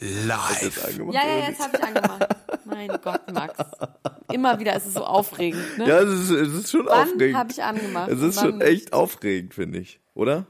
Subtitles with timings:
[0.00, 0.98] live.
[1.12, 2.26] Ja, ja, jetzt habe ich angemacht.
[2.64, 3.58] Mein Gott, Max.
[4.32, 5.78] Immer wieder ist es so aufregend.
[5.78, 5.88] Ne?
[5.88, 7.36] Ja, es ist, es ist schon Wann aufregend.
[7.36, 8.10] habe ich angemacht?
[8.10, 8.66] Es ist schon nicht?
[8.68, 10.00] echt aufregend, finde ich.
[10.14, 10.46] Oder?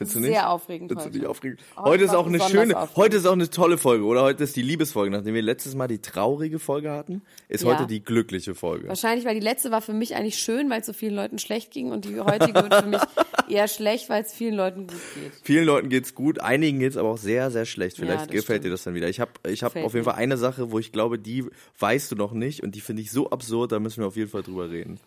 [0.00, 0.30] Findest du nicht?
[0.30, 1.18] Sehr aufregend Findest du heute.
[1.18, 1.60] nicht aufregend?
[1.76, 2.96] Heute Heute ist auch eine schöne, aufregend.
[2.96, 4.22] heute ist auch eine tolle Folge, oder?
[4.22, 5.10] Heute ist die Liebesfolge.
[5.14, 7.68] Nachdem wir letztes Mal die traurige Folge hatten, ist Ja.
[7.74, 8.88] heute die glückliche Folge.
[8.88, 11.70] Wahrscheinlich, weil die letzte war für mich eigentlich schön, weil es so vielen Leuten schlecht
[11.70, 13.00] ging und die heutige wird für mich
[13.50, 15.32] eher schlecht, weil es vielen Leuten gut geht.
[15.42, 17.98] Vielen Leuten geht's gut, einigen geht's aber auch sehr, sehr schlecht.
[17.98, 18.64] Ja, Vielleicht das gefällt stimmt.
[18.64, 19.08] dir das dann wieder.
[19.10, 20.04] Ich habe ich hab auf jeden.
[20.06, 21.44] Fall eine Sache, wo ich glaube, die
[21.78, 24.30] weißt du noch nicht und die finde ich so absurd, da müssen wir auf jeden
[24.30, 24.98] Fall drüber reden.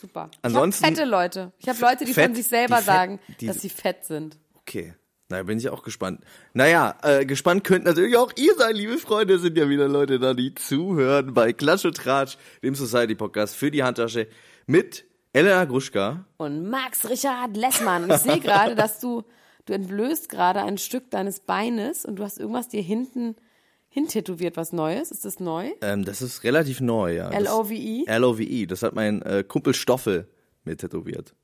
[0.00, 0.30] Super.
[0.42, 1.52] Ansonsten- ich habe fette Leute.
[1.58, 4.38] Ich habe Leute, die Fett, von sich selber fett- sagen, die- dass sie fett sind.
[4.54, 4.94] Okay.
[5.28, 6.24] Na, bin ich auch gespannt.
[6.54, 9.34] Naja, äh, gespannt könnten natürlich auch ihr sein, liebe Freunde.
[9.34, 13.70] Es sind ja wieder Leute da, die zuhören bei Klatsch und Tratsch, dem Society-Podcast für
[13.70, 14.26] die Handtasche
[14.66, 16.24] mit Elena Gruschka.
[16.36, 18.04] Und Max Richard Lessmann.
[18.04, 19.22] Und ich sehe gerade, dass du,
[19.66, 23.36] du entblößt gerade ein Stück deines Beines und du hast irgendwas dir hinten
[23.90, 25.10] hintätowiert, was Neues.
[25.10, 25.70] Ist das neu?
[25.82, 27.28] Ähm, das ist relativ neu, ja.
[27.30, 28.04] L-O-V-E?
[28.06, 28.66] L-O-V-E.
[28.66, 30.28] Das hat mein äh, Kumpel Stoffel
[30.64, 31.34] mit tätowiert.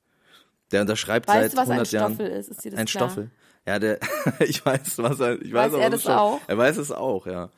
[0.71, 2.15] Der unterschreibt Weißt seit du, was ein 100 Jahren.
[2.15, 2.49] Stoffel ist?
[2.49, 3.09] Ist dir das ein klar?
[3.09, 3.31] Stoffel.
[3.67, 3.99] Ja, der,
[4.39, 6.41] ich weiß, was er, ich Weiß weiß, auch, er das schon- auch?
[6.47, 7.51] Er weiß es auch, ja.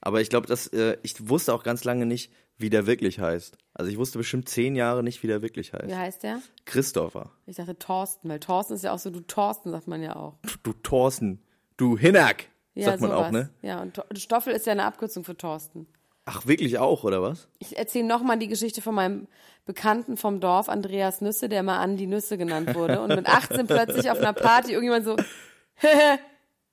[0.00, 3.56] Aber ich glaube, dass äh, ich wusste auch ganz lange nicht, wie der wirklich heißt.
[3.72, 5.88] Also ich wusste bestimmt zehn Jahre nicht, wie der wirklich heißt.
[5.88, 6.40] Wie heißt der?
[6.66, 7.32] Christopher.
[7.46, 10.34] Ich dachte Thorsten, weil Thorsten ist ja auch so, du Thorsten, sagt man ja auch.
[10.62, 11.42] Du Thorsten.
[11.78, 12.44] Du Hinnack.
[12.74, 13.26] Ja, sagt man sowas.
[13.26, 13.50] auch, ne?
[13.62, 15.86] Ja, und Tor- Stoffel ist ja eine Abkürzung für Thorsten.
[16.26, 17.48] Ach, wirklich auch, oder was?
[17.58, 19.28] Ich erzähle nochmal die Geschichte von meinem
[19.66, 23.00] Bekannten vom Dorf, Andreas Nüsse, der mal Andi Nüsse genannt wurde.
[23.02, 25.16] Und mit 18 plötzlich auf einer Party irgendjemand so,
[25.74, 26.18] hehe,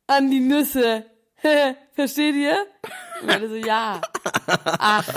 [0.08, 1.06] Andi Nüsse,
[1.94, 2.58] versteht ihr?
[3.22, 4.02] Und alle so, ja.
[4.66, 5.08] Ach.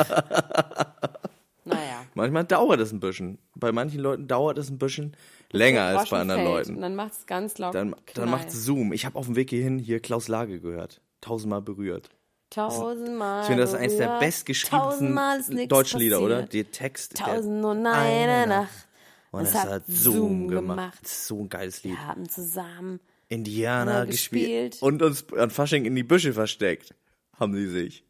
[1.64, 2.04] Naja.
[2.14, 3.38] Manchmal dauert es ein bisschen.
[3.54, 5.16] Bei manchen Leuten dauert es ein bisschen
[5.50, 6.54] länger als bei anderen fällt.
[6.54, 6.74] Leuten.
[6.76, 7.74] Und dann macht es ganz laut.
[7.74, 8.92] Dann, dann macht Zoom.
[8.92, 11.00] Ich habe auf dem Weg hierhin hier Klaus Lage gehört.
[11.20, 12.10] Tausendmal berührt.
[12.50, 13.40] Tausendmal.
[13.42, 16.42] Ich finde, das ist eines der bestgeschriebensten deutschen Lieder, oder?
[16.42, 17.18] Der Text.
[17.18, 18.88] der- Tausend und eine Nacht.
[19.30, 20.68] Und es es hat Zoom gemacht.
[21.02, 21.08] gemacht.
[21.08, 21.94] So ein geiles Lied.
[21.94, 24.72] Wir haben zusammen Indianer gespielt.
[24.74, 24.82] gespielt.
[24.82, 26.94] Und uns an Fasching in die Büsche versteckt.
[27.40, 28.04] Haben sie sich.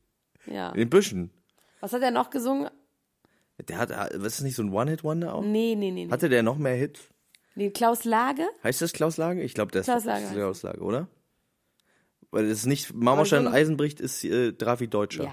[0.47, 0.70] Ja.
[0.72, 1.31] In den Büschen.
[1.81, 2.69] Was hat er noch gesungen?
[3.69, 5.42] Der hat, was ist das nicht so ein One-Hit-Wonder auch?
[5.42, 6.06] Nee, nee, nee.
[6.06, 6.10] nee.
[6.10, 7.00] Hatte der noch mehr Hits?
[7.54, 8.42] nee Klaus Lage?
[8.65, 9.42] Heißt das Klaus Lage?
[9.42, 11.09] Ich glaube, ist Klaus Lage heißt Klaus Lage, oder?
[12.31, 15.25] Weil es nicht Marmorstein und ein- Eisenbricht ist äh, Dravi Deutscher.
[15.25, 15.32] Ja.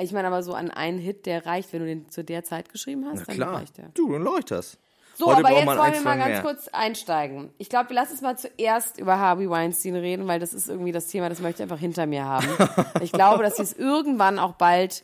[0.00, 2.70] Ich meine aber so an einen Hit, der reicht, wenn du den zu der Zeit
[2.70, 3.54] geschrieben hast, Na dann klar.
[3.56, 3.90] reicht der.
[3.94, 4.78] Du, dann läuft das.
[5.14, 6.40] So, Heute aber jetzt wollen wir mal ganz mehr.
[6.40, 7.50] kurz einsteigen.
[7.58, 10.90] Ich glaube, wir lassen uns mal zuerst über Harvey Weinstein reden, weil das ist irgendwie
[10.92, 12.48] das Thema, das möchte ich einfach hinter mir haben.
[13.02, 15.02] ich glaube, dass wir es irgendwann auch bald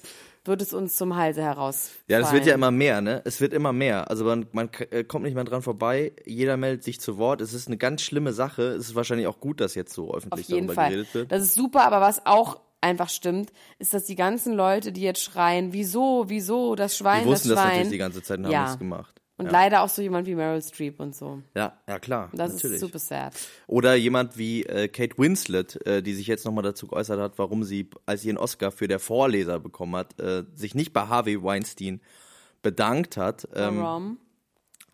[0.49, 1.91] wird es uns zum Halse heraus.
[2.09, 3.23] Ja, das wird ja immer mehr, ne?
[3.25, 4.11] Es wird immer mehr.
[4.11, 6.13] Also man, man äh, kommt nicht mehr dran vorbei.
[6.27, 7.41] Jeder meldet sich zu Wort.
[7.41, 8.63] Es ist eine ganz schlimme Sache.
[8.63, 10.91] Es ist wahrscheinlich auch gut, dass jetzt so Auf öffentlich jeden darüber Fall.
[10.91, 11.33] geredet wird.
[11.33, 15.23] Das ist super, aber was auch einfach stimmt, ist, dass die ganzen Leute, die jetzt
[15.23, 18.53] schreien, wieso, wieso, das Schwein, Die wussten das das natürlich die ganze Zeit und haben
[18.53, 18.67] ja.
[18.67, 19.21] das gemacht.
[19.39, 19.53] Und ja.
[19.53, 21.41] leider auch so jemand wie Meryl Streep und so.
[21.55, 22.29] ja, ja klar.
[22.35, 22.75] Das natürlich.
[22.75, 23.35] ist super sad.
[23.69, 27.63] Oder jemand wie äh, Kate Winslet, äh, die sich jetzt nochmal dazu geäußert hat, warum
[27.63, 31.41] sie, als sie einen Oscar für der Vorleser bekommen hat, äh, sich nicht bei Harvey
[31.43, 32.01] Weinstein
[32.63, 33.47] bedankt hat.
[33.55, 34.19] Ähm, Warum?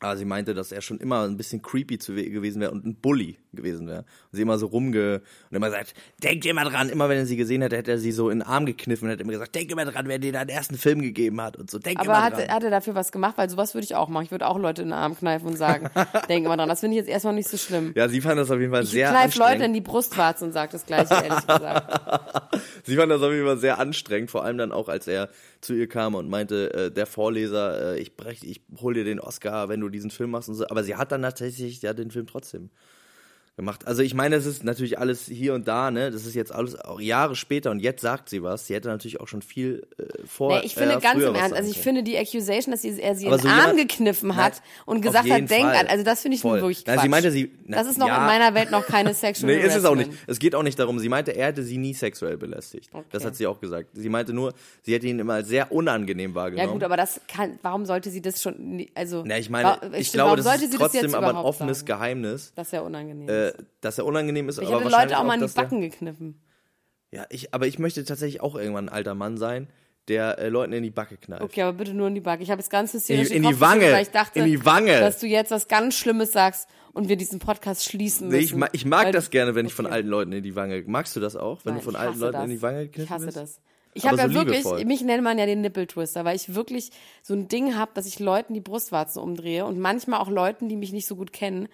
[0.00, 2.84] aber sie meinte, dass er schon immer ein bisschen creepy zu we- gewesen wäre und
[2.84, 4.00] ein Bully gewesen wäre.
[4.00, 5.22] Und sie immer so rumge...
[5.50, 8.12] und immer sagt, denkt immer dran, immer wenn er sie gesehen hätte, hätte er sie
[8.12, 10.48] so in den Arm gekniffen und hätte immer gesagt, denk immer dran, wer dir deinen
[10.48, 12.48] ersten Film gegeben hat und so, denk Aber immer hat, dran.
[12.48, 13.34] hat er dafür was gemacht?
[13.36, 14.24] Weil sowas würde ich auch machen.
[14.24, 15.90] Ich würde auch Leute in den Arm kneifen und sagen,
[16.28, 16.68] denk mal dran.
[16.68, 17.92] Das finde ich jetzt erstmal nicht so schlimm.
[17.96, 20.52] ja, sie fand das auf jeden Fall Ich sehr kneif Leute in die Brustwarze und
[20.52, 22.54] sage das gleiche, ehrlich gesagt.
[22.84, 25.30] Sie fand das auf jeden Fall sehr anstrengend, vor allem dann auch, als er
[25.60, 29.20] zu ihr kam und meinte, äh, der Vorleser, äh, ich brech, ich hol dir den
[29.20, 30.66] Oscar, wenn du diesen Film machst und so.
[30.68, 32.70] Aber sie hat dann tatsächlich ja den Film trotzdem
[33.56, 33.86] gemacht.
[33.86, 36.10] Also ich meine, das ist natürlich alles hier und da, ne?
[36.10, 38.66] Das ist jetzt alles auch Jahre später und jetzt sagt sie was.
[38.66, 40.58] Sie hätte natürlich auch schon viel äh, vor.
[40.58, 43.14] Nee, ich finde äh, ganz im Ernst, also ich finde die Accusation, dass sie, er
[43.14, 45.76] sie Aber in so den Arm jemand- gekniffen hat Nein, und gesagt hat, denk Fall.
[45.76, 46.56] an, also das finde ich Voll.
[46.60, 47.02] wirklich Nein, Quatsch.
[47.04, 48.16] sie meinte, sie- na, das ist noch ja.
[48.18, 50.10] in meiner Welt noch keine Sexual Nee, ist es auch nicht.
[50.26, 50.98] Es geht auch nicht darum.
[50.98, 52.90] Sie meinte, er hätte sie nie sexuell belästigt.
[53.12, 53.90] Das hat sie auch gesagt.
[53.94, 54.52] Sie meinte nur,
[54.82, 56.72] sie hätte ihn immer als sehr unangenehm Ja wahrgenommen.
[56.72, 59.22] gut, aber das kann, warum sollte sie das schon, also.
[59.24, 61.86] Na, ich meine, ich stimmt, glaube, das ist das trotzdem aber ein offenes sagen?
[61.86, 63.28] Geheimnis, Das ist ja unangenehm.
[63.28, 63.43] äh,
[63.80, 64.58] dass er unangenehm ist.
[64.58, 66.40] ich aber habe Leute auch mal in die dass der- Backen gekniffen.
[67.10, 69.68] Ja, ich, aber ich möchte tatsächlich auch irgendwann ein alter Mann sein,
[70.08, 71.42] der äh, Leuten in die Backe knallt.
[71.42, 72.42] Okay, aber bitte nur in die Backe.
[72.42, 73.92] Ich habe jetzt ganz hysterisch In in die Wange.
[73.92, 74.98] weil ich dachte, In die Wange.
[75.00, 78.38] dass du jetzt was ganz Schlimmes sagst und wir diesen Podcast schließen müssen.
[78.38, 80.82] Nee, ich, ma ich mag das gerne, wenn ich von alten Leuten in die Wange.
[80.86, 82.44] Magst du das auch, wenn Nein, du von ich alten Leuten das.
[82.44, 83.36] in die Wange Ich gekniffen hasse bist?
[83.36, 83.60] das.
[83.96, 84.84] Ich habe so ja wirklich, liebevoll.
[84.86, 86.90] mich nennt man ja den Nippeltwister, weil ich wirklich
[87.22, 90.74] so ein Ding habe, dass ich Leuten die Brustwarzen umdrehe und manchmal auch Leuten, die
[90.76, 91.68] mich nicht so gut kennen.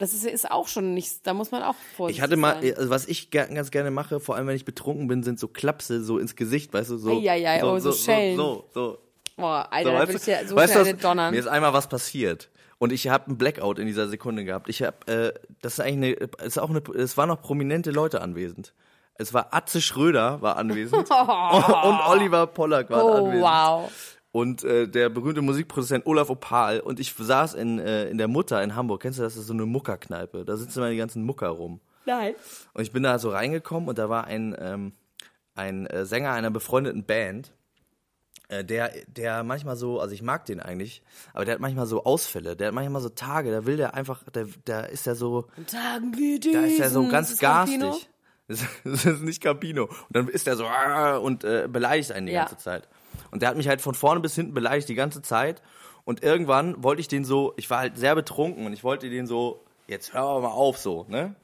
[0.00, 2.74] Das ist, ist auch schon nicht, da muss man auch vorsichtig Ich hatte mal, sein.
[2.76, 6.02] also was ich ganz gerne mache, vor allem wenn ich betrunken bin, sind so Klapse
[6.02, 7.10] so ins Gesicht, weißt du, so.
[7.20, 8.36] Eieiei, oh, so Schellen.
[8.36, 8.98] So, so,
[9.36, 11.30] Boah, so, Alter, da weißt will du, ich dir so weißt schnell was- donnern.
[11.32, 12.48] Mir ist einmal was passiert.
[12.78, 14.68] Und ich habe einen Blackout in dieser Sekunde gehabt.
[14.70, 17.90] Ich habe, äh, das ist eigentlich eine, es ist auch eine, es waren noch prominente
[17.90, 18.72] Leute anwesend.
[19.16, 23.42] Es war Atze Schröder war anwesend und Oliver Pollack war Oh, anwesend.
[23.42, 23.90] wow.
[24.32, 28.62] Und äh, der berühmte Musikproduzent Olaf Opal und ich saß in, äh, in der Mutter
[28.62, 29.02] in Hamburg.
[29.02, 29.34] Kennst du das?
[29.34, 30.44] Das ist so eine Muckerkneipe.
[30.44, 31.80] Da sitzen immer die ganzen Mucker rum.
[32.06, 32.34] Nein.
[32.72, 34.92] Und ich bin da so reingekommen und da war ein, ähm,
[35.54, 37.52] ein äh, Sänger einer befreundeten Band,
[38.48, 41.02] äh, der, der manchmal so, also ich mag den eigentlich,
[41.34, 44.22] aber der hat manchmal so Ausfälle, der hat manchmal so Tage, da will der einfach,
[44.30, 46.60] der, da ist er so, Tagen wie diesen.
[46.62, 48.08] da ist er so ganz Ist garstig.
[48.84, 49.84] Das ist nicht Campino.
[49.84, 50.66] Und dann ist er so
[51.22, 52.40] und äh, beleidigt einen die Ja.
[52.46, 52.88] ganze Zeit.
[53.30, 55.62] Und der hat mich halt von vorne bis hinten beleidigt die ganze Zeit.
[56.04, 59.26] Und irgendwann wollte ich den so, ich war halt sehr betrunken und ich wollte den
[59.26, 61.34] so, jetzt hör aber mal auf so, ne?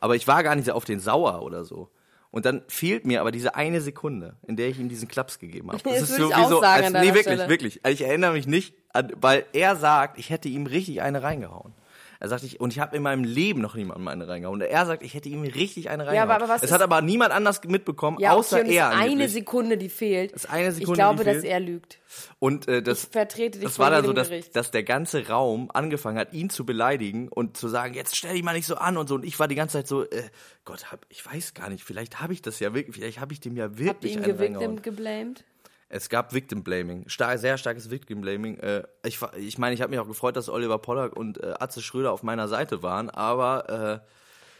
[0.00, 1.88] Aber ich war gar nicht auf den sauer oder so.
[2.30, 5.72] Und dann fehlt mir aber diese eine Sekunde, in der ich ihm diesen Klaps gegeben
[5.72, 5.82] habe.
[5.84, 7.48] Das würde ich auch sagen als, an nee, wirklich, Stelle.
[7.48, 7.84] wirklich.
[7.84, 11.72] Also ich erinnere mich nicht, an, weil er sagt, ich hätte ihm richtig eine reingehauen.
[12.20, 14.60] Er sagt, ich, und ich habe in meinem Leben noch niemandem eine reingehauen.
[14.60, 16.30] Und er sagt, ich hätte ihm richtig eine reingehauen.
[16.30, 18.90] aber was es hat aber niemand anders mitbekommen, Ja, außer okay, er.
[18.90, 19.28] ist eine.
[19.28, 20.32] Sekunde, die fehlt.
[20.32, 21.98] Ist eine Sekunde, ich glaube, dass er lügt.
[22.38, 24.56] Und äh, das, Ich vertrete dich das war dann so, dass, Gericht.
[24.56, 28.42] dass der ganze Raum angefangen hat, ihn zu beleidigen und zu sagen, jetzt stell dich
[28.42, 29.14] mal nicht so an und so.
[29.14, 30.22] Und ich war die ganze Zeit so, äh,
[30.64, 33.40] Gott, hab, ich weiß gar nicht, vielleicht habe ich das ja wirklich, vielleicht habe ich
[33.40, 35.44] dem ja Habt ihr wirklich ihn gewickt und geblamed?
[35.90, 38.58] Es gab Victim Blaming, Star sehr starkes Victim Blaming.
[38.58, 41.54] Äh, ich war- ich meine, ich habe mich auch gefreut, dass Oliver Pollack und äh,
[41.58, 44.02] Atze Schröder auf meiner Seite waren, aber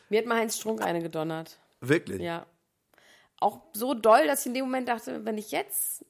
[0.08, 1.58] Mir hat mal Heinz Strunk eine gedonnert.
[1.82, 2.22] äh, wirklich.
[2.22, 2.46] Ja.
[3.40, 6.04] Auch so doll, dass ich in dem Moment dachte, wenn ich jetzt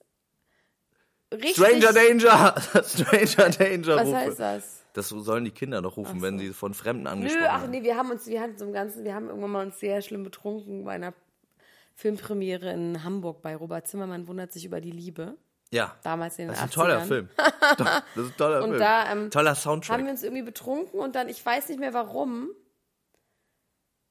[1.33, 1.57] richtig...
[1.57, 2.55] Stranger Danger!
[2.85, 4.17] Stranger Danger Was rufe.
[4.17, 4.85] heißt das?
[4.95, 7.71] Das sollen die Kinder doch rufen, wenn sie von Fremden Nö, angesprochen ach werden.
[7.73, 10.01] nee, wir haben uns, wir hatten so im Ganzen, wir haben irgendwann mal uns sehr
[10.01, 11.13] schlimm betrunken bei einer
[11.99, 15.37] Filmpremiere in Hamburg bei Robert Zimmermann wundert sich über die Liebe.
[15.73, 15.97] Ja.
[16.05, 16.75] Damals in den Das ist ein 80ern.
[16.75, 17.29] toller Film.
[17.77, 18.79] Das ist ein toller Und Film.
[18.79, 20.05] da, ähm, Toller Haben Soundtrack.
[20.05, 22.51] wir uns irgendwie betrunken und dann, ich weiß nicht mehr warum,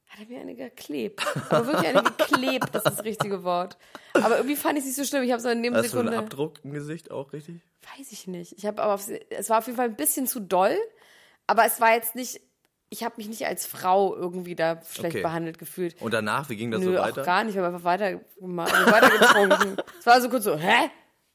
[0.08, 1.26] hat er mir eine geklebt.
[1.50, 3.78] Aber wirklich eine geklebt, das ist das richtige Wort.
[4.16, 5.24] Aber irgendwie fand ich es nicht so schlimm.
[5.24, 6.14] Ich habe so in dem Hast du einen.
[6.14, 7.62] Abdruck im Gesicht auch richtig?
[7.98, 8.52] Weiß ich nicht.
[8.58, 10.78] Ich habe aber auf, es war auf jeden Fall ein bisschen zu doll,
[11.48, 12.42] aber es war jetzt nicht,
[12.90, 15.22] ich habe mich nicht als Frau irgendwie da schlecht Okay.
[15.24, 16.02] behandelt gefühlt.
[16.02, 17.24] Und danach, wie ging das Nö, so auch weiter?
[17.24, 19.78] gar nicht, wir haben einfach weiter, weiter getrunken.
[20.00, 20.90] es war so kurz so, hä?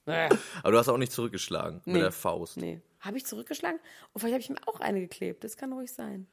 [0.06, 1.92] Aber du hast auch nicht zurückgeschlagen Nee.
[1.94, 2.56] mit der Faust.
[2.56, 2.80] Nee.
[3.00, 3.78] Habe ich zurückgeschlagen?
[4.12, 5.44] Und vielleicht habe ich mir auch eine geklebt.
[5.44, 6.26] Das kann ruhig sein.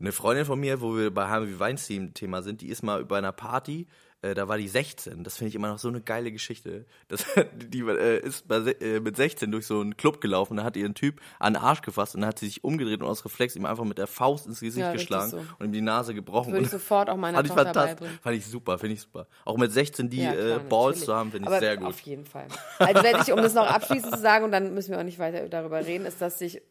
[0.00, 3.32] Eine Freundin von mir, wo wir bei Harvey Weinstein-Thema sind, die ist mal bei einer
[3.32, 3.86] Party,
[4.22, 5.24] äh, da war die 16.
[5.24, 6.86] Das finde ich immer noch so eine geile Geschichte.
[7.08, 7.24] Das,
[7.54, 10.86] die äh, ist bei, äh, mit 16 durch so einen Club gelaufen, da hat ihr
[10.86, 13.56] ein Typ an den Arsch gefasst und dann hat sie sich umgedreht und aus Reflex
[13.56, 15.44] ihm einfach mit der Faust ins Gesicht Ja, geschlagen so.
[15.58, 16.52] und ihm die Nase gebrochen.
[16.52, 17.94] Würde ich sofort auch meiner ich Tochter fantastisch.
[18.00, 18.18] beibringen.
[18.22, 19.26] Fand ich super, finde ich super.
[19.44, 21.04] Auch mit 16 die Ja, klar, äh, Balls natürlich.
[21.04, 21.88] zu haben, finde ich sehr gut.
[21.88, 22.46] Auf jeden Fall.
[22.78, 25.48] Also ich, um das noch abschließend zu sagen, und dann müssen wir auch nicht weiter
[25.48, 26.62] darüber reden, ist, dass sich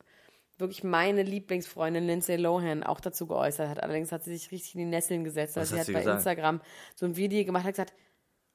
[0.61, 3.83] wirklich meine Lieblingsfreundin Lindsay Lohan auch dazu geäußert hat.
[3.83, 5.57] Allerdings hat sie sich richtig in die Nesseln gesetzt.
[5.57, 6.17] Also sie hat sie bei gesagt?
[6.19, 6.61] Instagram
[6.95, 7.93] so ein Video gemacht, hat gesagt,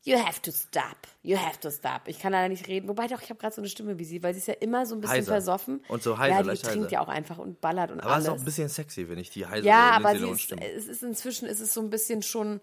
[0.05, 0.97] You have to stop.
[1.25, 2.03] You have to stop.
[2.07, 2.87] Ich kann leider nicht reden.
[2.89, 4.87] Wobei doch, ich habe gerade so eine Stimme wie sie, weil sie ist ja immer
[4.87, 5.33] so ein bisschen Heiser.
[5.33, 5.83] versoffen.
[5.89, 6.91] Und so heiser, Ja, die trinkt heiser.
[6.93, 8.25] ja auch einfach und ballert und Aber es alles.
[8.27, 11.03] ist auch ein bisschen sexy, wenn ich die heiße Ja, aber sie ist, es ist
[11.03, 12.61] inzwischen ist es so ein bisschen schon.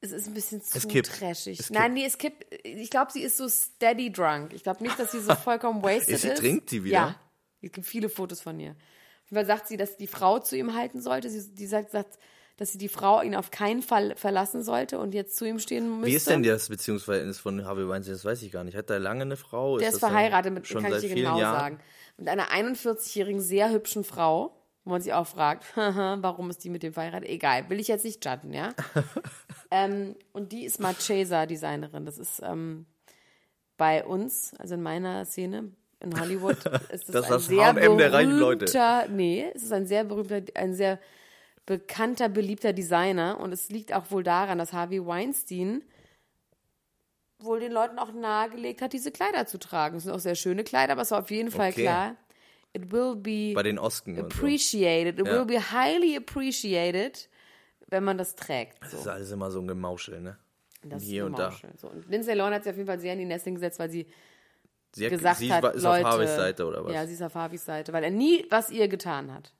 [0.00, 1.70] Es ist ein bisschen zu trashig.
[1.70, 2.44] Nein, nee, es kippt.
[2.64, 4.52] Ich glaube, sie ist so steady drunk.
[4.52, 6.36] Ich glaube nicht, dass sie so vollkommen wasted Ist ist.
[6.36, 6.92] sie- trinkt sie wieder?
[6.94, 7.20] Ja.
[7.60, 8.70] Es gibt viele Fotos von ihr.
[8.70, 11.28] Auf jeden Fall sagt sie, dass die Frau zu ihm halten sollte.
[11.28, 12.18] Sie, die sagt, sagt,
[12.58, 15.88] dass sie die Frau ihn auf keinen Fall verlassen sollte und jetzt zu ihm stehen
[15.88, 16.06] müsste.
[16.06, 18.14] Wie ist denn das Beziehungsverhältnis von Harvey Weinstein?
[18.14, 18.76] Das weiß ich gar nicht.
[18.76, 19.78] Hat er lange eine Frau?
[19.78, 21.60] Der ist dann verheiratet mit, schon kann ich dir genau Jahren?
[21.60, 21.80] sagen,
[22.16, 24.54] mit einer 41-jährigen, sehr hübschen Frau.
[24.84, 27.28] Wo man sich auch fragt, warum ist die mit dem verheiratet?
[27.28, 28.70] Egal, will ich jetzt nicht judgen, ja?
[29.70, 32.06] ähm, und die ist Marchesa Designerin.
[32.06, 32.86] Das ist ähm,
[33.76, 36.56] bei uns, also in meiner Szene, in Hollywood,
[36.92, 38.64] ist das, Das ein das sehr H&M der reichen Leute.
[38.66, 40.98] berühmter, nee, es ist ein sehr berühmter, ein sehr
[41.66, 43.38] bekannter, beliebter Designer.
[43.40, 45.82] Und es liegt auch wohl daran, dass Harvey Weinstein
[47.40, 49.96] wohl den Leuten auch nahegelegt hat, diese Kleider zu tragen.
[49.96, 51.82] Es sind auch sehr schöne Kleider, aber es war auf jeden Fall Okay.
[51.82, 52.16] klar,
[52.72, 54.38] it will be Bei den Osken und so.
[54.38, 55.32] appreciated, it Ja.
[55.32, 57.28] will be highly appreciated,
[57.88, 58.82] wenn man das trägt.
[58.82, 58.98] Das So.
[58.98, 60.36] ist alles immer so ein Gemauschel, ne?
[60.82, 61.52] Das hier ist und da.
[61.76, 61.88] So.
[61.88, 64.06] Und Lindsay Lohan hat sich auf jeden Fall sehr in die Nesting gesetzt, weil sie
[64.94, 66.92] Sie hat, gesagt sie hat, war- ist Leute, auf Harveys Seite oder was?
[66.92, 69.52] Ja, sie ist auf Harveys Seite, weil er nie was ihr getan hat.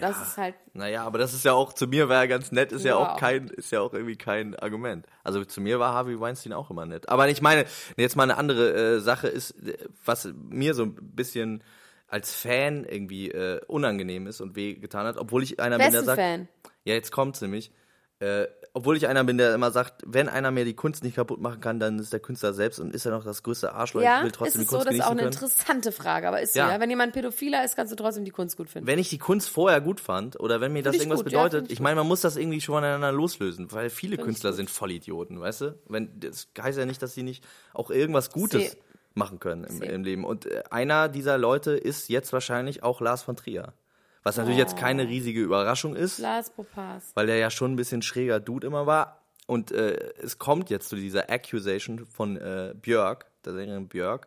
[0.00, 2.72] Das ist halt, Naja, aber das ist ja auch, zu mir war er ganz nett,
[2.72, 5.06] ist ja, Ja, auch kein, ist ja auch irgendwie kein Argument.
[5.22, 7.08] Also zu mir war Harvey Weinstein auch immer nett.
[7.08, 10.94] Aber ich meine, jetzt mal eine andere äh, Sache ist, äh, was mir so ein
[11.14, 11.62] bisschen
[12.08, 16.02] als Fan irgendwie äh, unangenehm ist und weh getan hat, obwohl ich einer bin, der
[16.02, 16.48] sagt, Fan.
[16.84, 17.70] ja, jetzt kommt's nämlich.
[18.18, 21.38] Äh, obwohl ich einer bin, der immer sagt, wenn einer mir die Kunst nicht kaputt
[21.40, 24.00] machen kann, dann ist der Künstler selbst und ist er noch das größte Arschloch.
[24.00, 25.32] Ja, ich will ist trotzdem es die so, Kunst das ist auch eine können.
[25.32, 26.70] interessante Frage, aber ist so, Ja.
[26.72, 26.80] ja.
[26.80, 28.86] Wenn jemand Pädophiler ist, kannst du trotzdem die Kunst gut finden.
[28.86, 31.38] wenn ich die Kunst vorher gut fand oder wenn mir das ich irgendwas gut, ja,
[31.42, 34.54] bedeutet, find ich meine, man muss das irgendwie schon voneinander loslösen, weil viele ich Künstler
[34.54, 35.78] sind Vollidioten, weißt du?
[35.88, 37.44] Wenn das heißt ja nicht, dass sie nicht
[37.74, 38.78] auch irgendwas Gutes Seh.
[39.14, 40.24] machen können im, im Leben.
[40.24, 43.72] Und äh, einer dieser Leute ist jetzt wahrscheinlich auch Lars von Trier,
[44.26, 44.80] was natürlich jetzt Oh.
[44.80, 47.12] keine riesige Überraschung ist, Lars Popas.
[47.14, 49.22] weil der ja schon ein bisschen schräger Dude immer war.
[49.46, 54.26] Und äh, es kommt jetzt zu dieser Accusation von äh, Björk, der Sängerin Björk,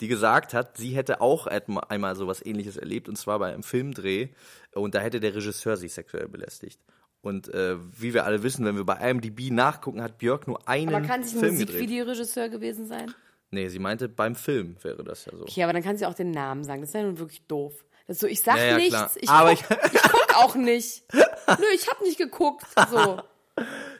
[0.00, 4.28] die gesagt hat, sie hätte auch einmal sowas ähnliches erlebt, und zwar bei einem Filmdreh.
[4.74, 6.78] Und da hätte der Regisseur sie sexuell belästigt.
[7.22, 10.94] Und äh, wie wir alle wissen, wenn wir bei IMDb nachgucken, hat Björk nur einen
[10.94, 11.54] Aber kann sich ein Film.
[11.54, 13.14] Musikvideoregisseur gewesen sein?
[13.50, 15.42] Nee, sie meinte, beim Film wäre das ja so.
[15.42, 16.80] Okay, aber dann kann sie auch den Namen sagen.
[16.82, 17.84] Das ist ja nun wirklich doof.
[18.10, 19.50] Das so, ich sag Ja, ja, nichts, ich, guck,
[19.92, 21.04] ich guck auch nicht.
[21.14, 22.66] Nö, ich hab nicht geguckt.
[22.90, 23.22] So.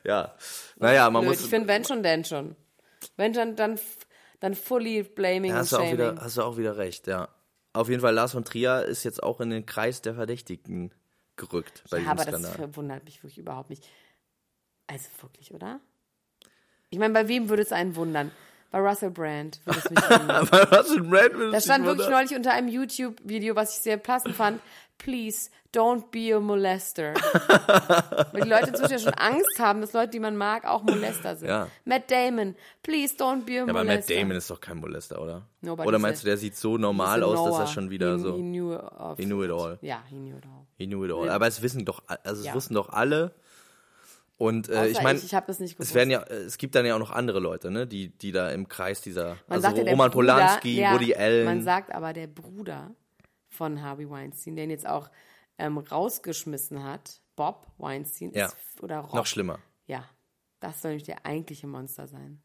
[0.03, 0.35] Ja.
[0.75, 1.37] Naja, man Blöd.
[1.37, 1.45] muss.
[1.45, 2.57] Ich finde, wenn schon, denn schon.
[3.17, 3.79] Wenn schon, dann,
[4.41, 7.29] dann fully blaming Ja, hast, du auch wieder, hast du auch wieder recht, ja.
[7.73, 10.93] Auf jeden Fall, Lars von Trier ist jetzt auch in den Kreis der Verdächtigen
[11.37, 12.53] gerückt bei ja, diesem aber das Skandal.
[12.53, 13.87] verwundert mich wirklich überhaupt nicht.
[14.89, 15.79] Also wirklich, oder?
[16.89, 18.33] Ich meine, bei wem würde es einen wundern?
[18.71, 20.49] Bei Russell Brand würde es mich wundern.
[20.71, 24.61] Was ein Random Da stand wirklich neulich unter einem YouTube-Video, was ich sehr passend fand.
[24.99, 27.15] Please, don't be a molester.
[28.33, 31.37] Weil die Leute inzwischen ja schon Angst haben, dass Leute, die man mag, auch Molester
[31.37, 31.49] sind.
[31.49, 31.69] Ja.
[31.87, 34.15] Matt Damon, please don't be a Ja, aber Matt molester.
[34.15, 35.47] Damon ist doch kein Molester, oder?
[35.63, 38.37] Nobody oder meinst du, der sieht so normal aus, dass er schon wieder he, so.
[38.37, 38.79] He knew,
[39.17, 39.79] He knew it all.
[39.81, 40.67] Ja, he knew it all.
[40.77, 41.31] He knew it all.
[41.31, 42.55] Aber es wissen doch, also es Ja.
[42.55, 43.35] wussten doch alle.
[44.41, 45.91] Und äh, ich meine, ich, ich habe das nicht gewusst.
[45.91, 48.51] es werden ja, es gibt dann ja auch noch andere Leute, ne, die, die da
[48.51, 51.45] im Kreis dieser, Man also ja, Roman Bruder, Polanski, der, Woody Allen.
[51.45, 52.91] Man sagt aber, der Bruder
[53.51, 55.11] von Harvey Weinstein, der ihn jetzt auch
[55.59, 58.47] ähm, rausgeschmissen hat, Bob Weinstein, Ja.
[58.47, 59.59] ist, oder Rob, noch schlimmer.
[59.87, 60.09] Ja,
[60.61, 62.41] das soll nämlich der eigentliche Monster sein.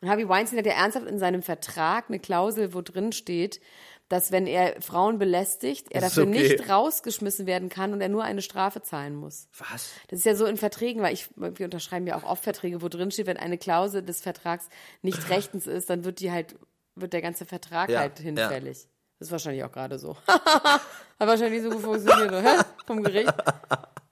[0.00, 3.60] Und Harvey Weinstein hat ja ernsthaft in seinem Vertrag eine Klausel, wo drin steht,
[4.10, 6.42] dass wenn er Frauen belästigt, er Das dafür okay.
[6.42, 9.48] nicht rausgeschmissen werden kann und er nur eine Strafe zahlen muss.
[9.56, 9.92] Was?
[10.08, 12.88] Das ist ja so in Verträgen, weil ich, wir unterschreiben ja auch oft Verträge, wo
[12.88, 14.68] drin steht, wenn eine Klausel des Vertrags
[15.00, 16.56] nicht rechtens ist, dann wird die halt,
[16.96, 18.24] wird der ganze Vertrag Ja, halt ja.
[18.24, 18.88] hinfällig.
[19.20, 20.16] Das ist wahrscheinlich auch gerade so.
[20.26, 20.80] Hat
[21.18, 22.66] wahrscheinlich so gut funktioniert, oder?
[22.86, 23.32] Vom Gericht.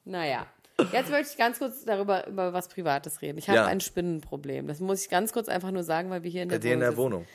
[0.04, 0.46] Naja.
[0.92, 3.36] Jetzt möchte ich ganz kurz darüber, über was Privates reden.
[3.38, 3.66] Ich habe Ja.
[3.66, 4.68] ein Spinnenproblem.
[4.68, 6.74] Das muss ich ganz kurz einfach nur sagen, weil wir hier in der Bei dir
[6.74, 6.96] in der.
[6.96, 7.26] Wohnung.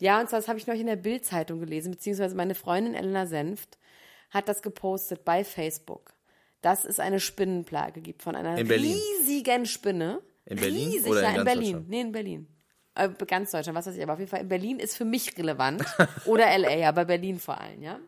[0.00, 3.26] Ja, und zwar das habe ich neulich in der Bild-Zeitung gelesen, beziehungsweise meine Freundin Elena
[3.26, 3.78] Senft
[4.30, 6.14] hat das gepostet bei Facebook,
[6.62, 10.20] dass es eine Spinnenplage gibt von einer riesigen Spinne.
[10.46, 11.72] In Berlin Riesig, oder ja, in in ganz Berlin.
[11.72, 11.88] Deutschland?
[11.90, 12.48] Nee, in Berlin.
[12.94, 15.36] Äh, ganz Deutschland, was weiß ich, aber auf jeden Fall in Berlin ist für mich
[15.38, 15.84] relevant.
[16.26, 18.00] Oder LA, aber Berlin vor allem, ja.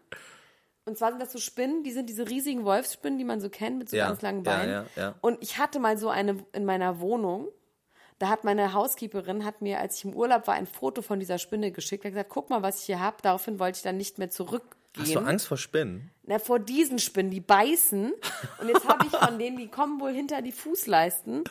[0.85, 3.79] Und zwar sind das so Spinnen, die sind diese riesigen Wolfsspinnen, die man so kennt,
[3.79, 4.71] mit so Ja, ganz langen ja, Beinen.
[4.73, 5.15] ja, ja.
[5.21, 7.47] Und ich hatte mal so eine in meiner Wohnung.
[8.23, 11.39] Da hat meine Housekeeperin hat mir, als ich im Urlaub war, ein Foto von dieser
[11.39, 12.05] Spinne geschickt.
[12.05, 13.17] Hat gesagt, guck mal, was ich hier habe.
[13.21, 14.77] Daraufhin wollte ich dann nicht mehr zurückgehen.
[14.97, 16.09] Hast du Angst vor Spinnen?
[16.23, 18.13] Na, vor diesen Spinnen, die beißen.
[18.61, 21.43] Und jetzt habe ich von denen, die kommen wohl hinter die Fußleisten.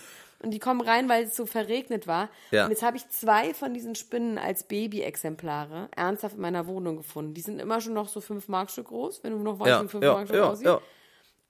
[0.43, 2.29] Und die kommen rein, weil es so verregnet war.
[2.51, 2.63] Ja.
[2.63, 7.33] Und jetzt habe ich zwei von diesen Spinnen als Baby-Exemplare ernsthaft in meiner Wohnung gefunden.
[7.33, 9.89] Die sind immer schon noch so fünf Markstück groß, wenn du noch weißt, Ja, wie
[9.89, 10.67] fünf ja, Markstück ja, aussieht.
[10.67, 10.79] ja.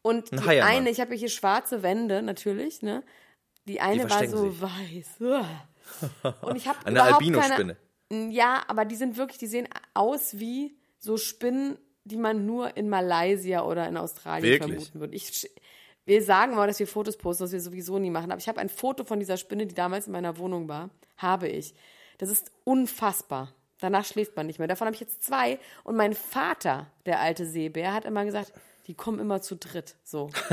[0.01, 0.71] Und Ein die Heiermann.
[0.77, 3.03] eine, ich habe hier schwarze Wände natürlich, ne?
[3.65, 4.61] Die eine war verstecken so sich.
[4.61, 5.21] weiß.
[6.41, 7.77] Und ich habe Eine Albino-Spinne.
[8.29, 12.89] Ja, aber die sind wirklich, die sehen aus wie so Spinnen, die man nur in
[12.89, 14.73] Malaysia oder in Australien Wirklich?
[14.73, 15.15] vermuten würde.
[15.15, 15.49] Ich,
[16.05, 18.31] wir sagen mal, dass wir Fotos posten, was wir sowieso nie machen.
[18.31, 20.89] Aber ich habe ein Foto von dieser Spinne, die damals in meiner Wohnung war.
[21.17, 21.73] Habe ich.
[22.17, 23.53] Das ist unfassbar.
[23.79, 24.67] Danach schläft man nicht mehr.
[24.67, 25.59] Davon habe ich jetzt zwei.
[25.83, 28.53] Und mein Vater, der alte Seebär, hat immer gesagt,
[28.91, 29.95] die kommen immer zu dritt.
[30.03, 30.29] So.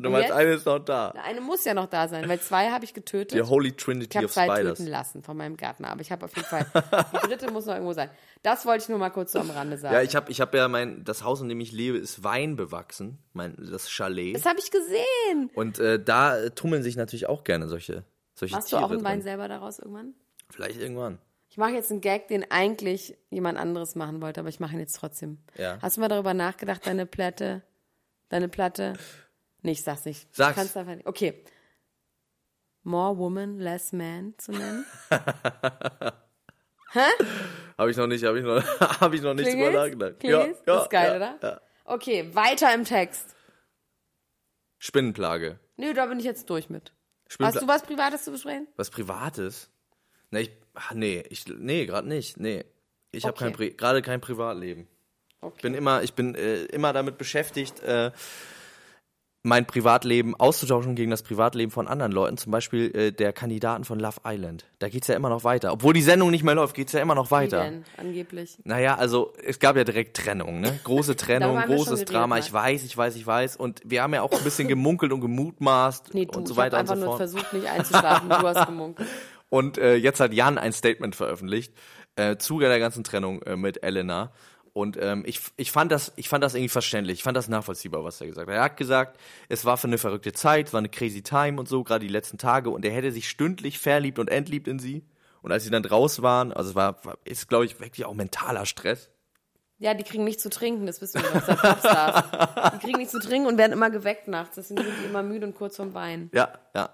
[0.00, 1.08] Du meinst, eine ist noch da.
[1.24, 3.36] Eine muss ja noch da sein, weil zwei habe ich getötet.
[3.36, 4.78] Die Holy Ich Trinity habe of zwei Spiders.
[4.78, 6.64] töten lassen von meinem Gärtner, aber ich habe auf jeden Fall,
[7.12, 8.08] die dritte muss noch irgendwo sein.
[8.44, 9.94] Das wollte ich nur mal kurz so am Rande sagen.
[9.94, 13.18] Ja, ich habe ich hab ja mein, das Haus, in dem ich lebe, ist weinbewachsen,
[13.32, 14.36] mein, das Chalet.
[14.36, 15.50] das habe ich gesehen.
[15.54, 19.02] Und äh, da tummeln sich natürlich auch gerne solche, solche Machst du Tiere auch einen
[19.04, 19.22] Wein drin.
[19.22, 20.14] selber daraus irgendwann?
[20.48, 21.18] Vielleicht irgendwann.
[21.48, 24.80] Ich mache jetzt einen Gag, den eigentlich jemand anderes machen wollte, aber ich mache ihn
[24.80, 25.38] jetzt trotzdem.
[25.56, 25.78] Ja.
[25.80, 27.62] Hast du mal darüber nachgedacht, deine Platte,
[28.28, 28.94] deine Platte?
[29.62, 30.28] Nee, ich sag's nicht.
[30.34, 30.50] Sag's.
[30.50, 31.06] Ich kann's einfach nicht.
[31.06, 31.42] Okay.
[32.82, 34.84] More Woman, Less Man zu nennen.
[37.76, 38.62] Habe ich noch nicht, habe ich noch,
[39.00, 40.20] habe ich noch nicht drüber nachgedacht.
[40.20, 40.62] Klingelt's?
[40.64, 41.38] das ist geil, ja, oder?
[41.42, 41.60] Ja.
[41.84, 43.36] Okay, weiter im Text.
[44.78, 45.58] Spinnenplage.
[45.76, 46.92] Nö, da bin ich jetzt durch mit.
[47.40, 48.66] Hast du was Privates zu besprechen?
[48.76, 49.70] Was Privates?
[50.30, 52.38] Nee, ich, ach, nee, ich, nee, gerade nicht.
[52.38, 52.64] Nee.
[53.10, 53.52] Ich habe Okay.
[53.52, 54.86] kein gerade kein Privatleben.
[55.40, 55.54] Okay.
[55.56, 58.10] Ich bin immer, ich bin äh, immer damit beschäftigt, äh,
[59.44, 63.98] mein Privatleben auszutauschen gegen das Privatleben von anderen Leuten, zum Beispiel äh, der Kandidaten von
[64.00, 64.66] Love Island.
[64.80, 65.72] Da geht's ja immer noch weiter.
[65.72, 67.62] Obwohl die Sendung nicht mehr läuft, geht's ja immer noch Wie weiter.
[67.62, 68.58] denn, angeblich.
[68.64, 70.78] Naja, also es gab ja direkt Trennung, ne?
[70.84, 72.38] Große Trennung, großes Drama.
[72.38, 73.56] Ich weiß, ich weiß, ich weiß.
[73.56, 76.58] Und wir haben ja auch ein bisschen gemunkelt und gemutmaßt Nee, du, und so ich
[76.58, 77.18] habe weiter und einfach so nur fort.
[77.18, 78.28] versucht, nicht einzuschlafen.
[78.28, 79.08] Du hast gemunkelt.
[79.48, 81.72] Und äh, jetzt hat Jan ein Statement veröffentlicht
[82.16, 84.32] äh, zu der ganzen Trennung äh, mit Elena.
[84.72, 87.18] Und ähm, ich, ich, fand das, ich fand das irgendwie verständlich.
[87.18, 88.54] Ich fand das nachvollziehbar, was er gesagt hat.
[88.54, 91.68] Er hat gesagt, es war für eine verrückte Zeit, es war eine crazy time und
[91.68, 92.70] so, gerade die letzten Tage.
[92.70, 95.04] Und er hätte sich stündlich verliebt und entliebt in sie.
[95.42, 98.66] Und als sie dann raus waren, also es war, ist, glaube ich, wirklich auch mentaler
[98.66, 99.10] Stress.
[99.78, 102.72] Ja, die kriegen nichts zu trinken, das wissen wir doch, seit Popstars.
[102.74, 104.56] Die kriegen nichts zu trinken und werden immer geweckt nachts.
[104.56, 106.30] Deswegen sind die immer müde und kurz vom Bein.
[106.32, 106.90] Ja, ja.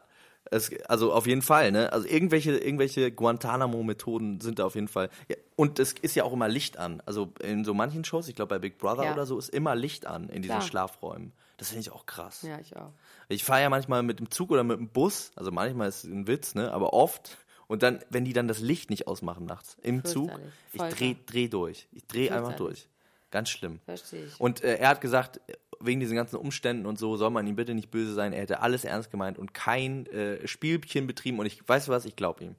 [0.54, 1.92] Es, also auf jeden Fall, ne?
[1.92, 5.10] Also irgendwelche, irgendwelche Guantanamo-Methoden sind da auf jeden Fall.
[5.28, 7.02] Ja, und es ist ja auch immer Licht an.
[7.06, 9.12] Also in so manchen Shows, ich glaube bei Big Brother Ja.
[9.12, 10.62] oder so, ist immer Licht an in diesen Klar.
[10.62, 11.32] Schlafräumen.
[11.56, 12.42] Das finde ich auch krass.
[12.42, 12.90] Ja, ich auch.
[13.28, 16.10] Ich fahre ja manchmal mit dem Zug oder mit dem Bus, also manchmal ist es
[16.10, 16.72] ein Witz, ne?
[16.72, 17.38] Aber oft.
[17.66, 20.30] Und dann, wenn die dann das Licht nicht ausmachen nachts im Zug,
[20.72, 20.96] ich Folter.
[20.96, 21.88] dreh, dreh durch.
[21.92, 22.88] Ich dreh einfach durch.
[23.30, 23.80] Ganz schlimm.
[23.84, 24.38] Verstehe ich.
[24.38, 25.40] Und äh, er hat gesagt,
[25.86, 28.32] wegen diesen ganzen Umständen und so soll man ihm bitte nicht böse sein.
[28.32, 31.38] Er hätte alles ernst gemeint und kein äh, Spielchen betrieben.
[31.38, 32.54] Und ich weiß was, ich glaube ihm.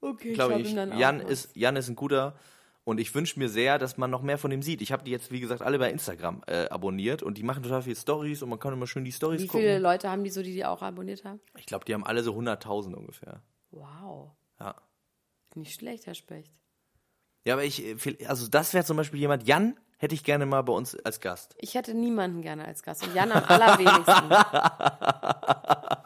[0.00, 1.30] Okay, Ich glaube, ich, ihm dann auch Jan was.
[1.30, 2.36] ist Jan ist ein guter
[2.84, 4.82] und ich wünsche mir sehr, dass man noch mehr von ihm sieht.
[4.82, 7.82] Ich habe die jetzt wie gesagt alle bei Instagram äh, abonniert und die machen total
[7.82, 9.60] viele Stories und man kann immer schön die Stories Wie gucken.
[9.60, 11.40] viele Leute haben die so, die die auch abonniert haben?
[11.56, 13.40] Ich glaube, die haben alle so 100.000 ungefähr.
[13.70, 14.32] Wow.
[14.58, 14.74] Ja.
[15.54, 16.50] Nicht schlecht, Herr Specht.
[17.44, 20.62] Ja, aber ich, äh, also das wäre zum Beispiel jemand, Jan hätte ich gerne mal
[20.62, 21.54] bei uns als Gast.
[21.58, 23.06] Ich hätte niemanden gerne als Gast.
[23.06, 24.30] Und Jan am allerwenigsten.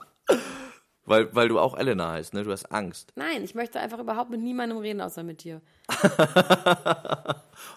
[1.08, 2.42] Weil, weil du auch Elena heißt, ne?
[2.42, 3.12] Du hast Angst.
[3.14, 5.62] Nein, ich möchte einfach überhaupt mit niemandem reden, außer mit dir.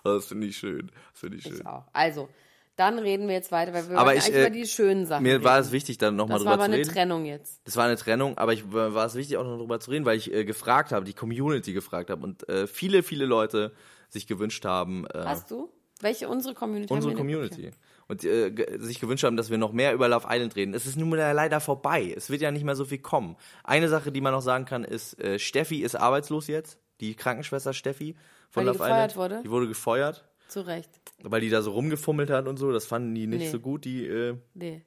[0.03, 0.91] Das finde ich schön.
[1.11, 1.55] Das finde ich schön.
[1.57, 1.85] Ich auch.
[1.93, 2.27] Also,
[2.75, 5.23] dann reden wir jetzt weiter, weil wir Aber ich, eigentlich äh, über die schönen Sachen
[5.23, 5.43] Mir reden.
[5.43, 6.93] war es wichtig, dann nochmal das war drüber aber zu eine reden.
[6.93, 7.61] Trennung jetzt.
[7.65, 10.05] Das war eine Trennung, aber ich war war es wichtig, auch noch drüber zu reden,
[10.05, 13.73] weil ich äh, gefragt habe, die Community gefragt habe und äh, viele, viele Leute
[14.09, 15.71] sich gewünscht haben, äh, Hast du?
[16.01, 16.93] Welche unsere Community?
[16.93, 17.13] unsere?
[17.13, 17.71] Community.
[18.07, 20.73] Und äh, sich gewünscht haben, dass wir noch mehr über Love Island reden.
[20.73, 22.13] Es ist nun mal leider vorbei.
[22.15, 23.35] Es wird ja nicht mehr so viel kommen.
[23.63, 26.79] Eine Sache, die man noch sagen kann, ist, äh, Steffi ist arbeitslos jetzt.
[27.01, 28.15] Die Krankenschwester Steffi
[28.49, 29.15] von Weil die Love gefeuert Island.
[29.31, 29.41] wurde?
[29.43, 30.89] Die wurde gefeuert, Zu Recht.
[31.21, 32.71] weil die da so rumgefummelt hat und so.
[32.71, 33.49] Das fanden die nicht Nee.
[33.49, 34.81] so gut, die äh, Nee.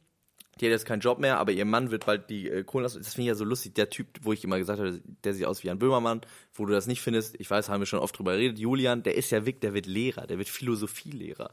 [0.62, 2.85] Die hat jetzt keinen Job mehr, aber ihr Mann wird bald die äh, Kohlen.
[2.85, 3.75] Das finde ich ja so lustig.
[3.75, 6.20] Der Typ, wo ich immer gesagt habe, der sieht aus wie ein Böhmermann,
[6.55, 8.59] wo du das nicht findest, ich weiß, haben wir schon oft drüber geredet.
[8.59, 11.51] Julian, der ist ja weg, der wird Lehrer, der wird Philosophielehrer.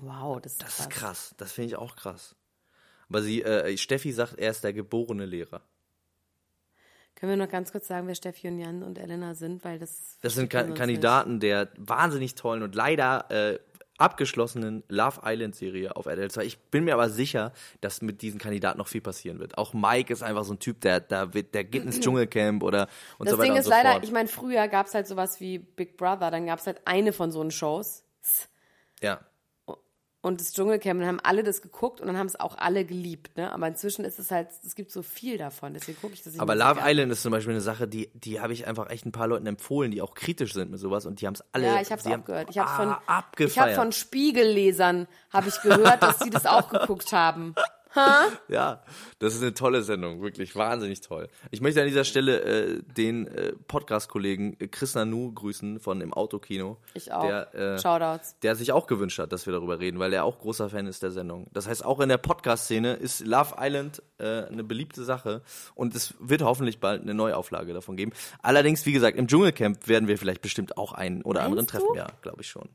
[0.00, 2.36] Wow, das ist, Das ist krass, das finde ich auch krass.
[3.08, 5.62] Aber sie, äh, Steffi sagt, er ist der geborene Lehrer.
[7.18, 10.18] Können wir noch ganz kurz sagen, wer Steffi und Jan und Elena sind, weil das.
[10.20, 13.58] Das sind sonst Kandidaten der wahnsinnig tollen und leider äh,
[13.98, 16.44] abgeschlossenen Love Island Serie auf RTL 2.
[16.44, 19.58] Ich bin mir aber sicher, dass mit diesen Kandidaten noch viel passieren wird.
[19.58, 22.88] Auch Mike ist einfach so ein Typ, der, der, wird, der geht ins Dschungelcamp oder
[23.18, 24.04] und Das so weiter Ding und ist so leider, fort.
[24.04, 27.12] ich meine, früher gab es halt sowas wie Big Brother, dann gab es halt eine
[27.12, 28.04] von so einen Shows
[29.02, 29.20] ja.
[30.20, 33.36] Und das Dschungelcamp, dann haben alle das geguckt und dann haben es auch alle geliebt,
[33.36, 33.52] ne?
[33.52, 36.42] Aber inzwischen ist es halt, es gibt so viel davon, deswegen gucke ich das nicht
[36.42, 36.80] Aber Love.
[36.82, 39.46] Island ist zum Beispiel eine Sache, die, die habe ich einfach echt ein paar Leuten
[39.46, 41.66] empfohlen, die auch kritisch sind mit sowas und die haben es alle.
[41.66, 42.50] Ja, ich habe es auch gehört.
[42.50, 46.68] Ich habe ah, von, ich hab von Spiegellesern habe ich gehört, dass sie das auch
[46.68, 47.54] geguckt haben.
[48.48, 48.82] Ja,
[49.18, 51.28] das ist eine tolle Sendung, wirklich wahnsinnig toll.
[51.50, 56.12] Ich möchte an dieser Stelle äh, den äh, Podcast-Kollegen äh, Chris Nanu grüßen von im
[56.12, 56.78] Autokino.
[56.94, 57.22] Ich auch.
[57.22, 58.38] Der, äh, Shoutouts.
[58.40, 61.02] der sich auch gewünscht hat, dass wir darüber reden, weil er auch großer Fan ist
[61.02, 61.46] der Sendung.
[61.52, 65.42] Das heißt, auch in der Podcast-Szene ist Love Island äh, eine beliebte Sache
[65.74, 68.12] und es wird hoffentlich bald eine Neuauflage davon geben.
[68.42, 71.86] Allerdings, wie gesagt, im Dschungelcamp werden wir vielleicht bestimmt auch einen oder anderen Meinst treffen.
[71.88, 71.96] du?
[71.96, 72.68] Ja, glaube ich schon.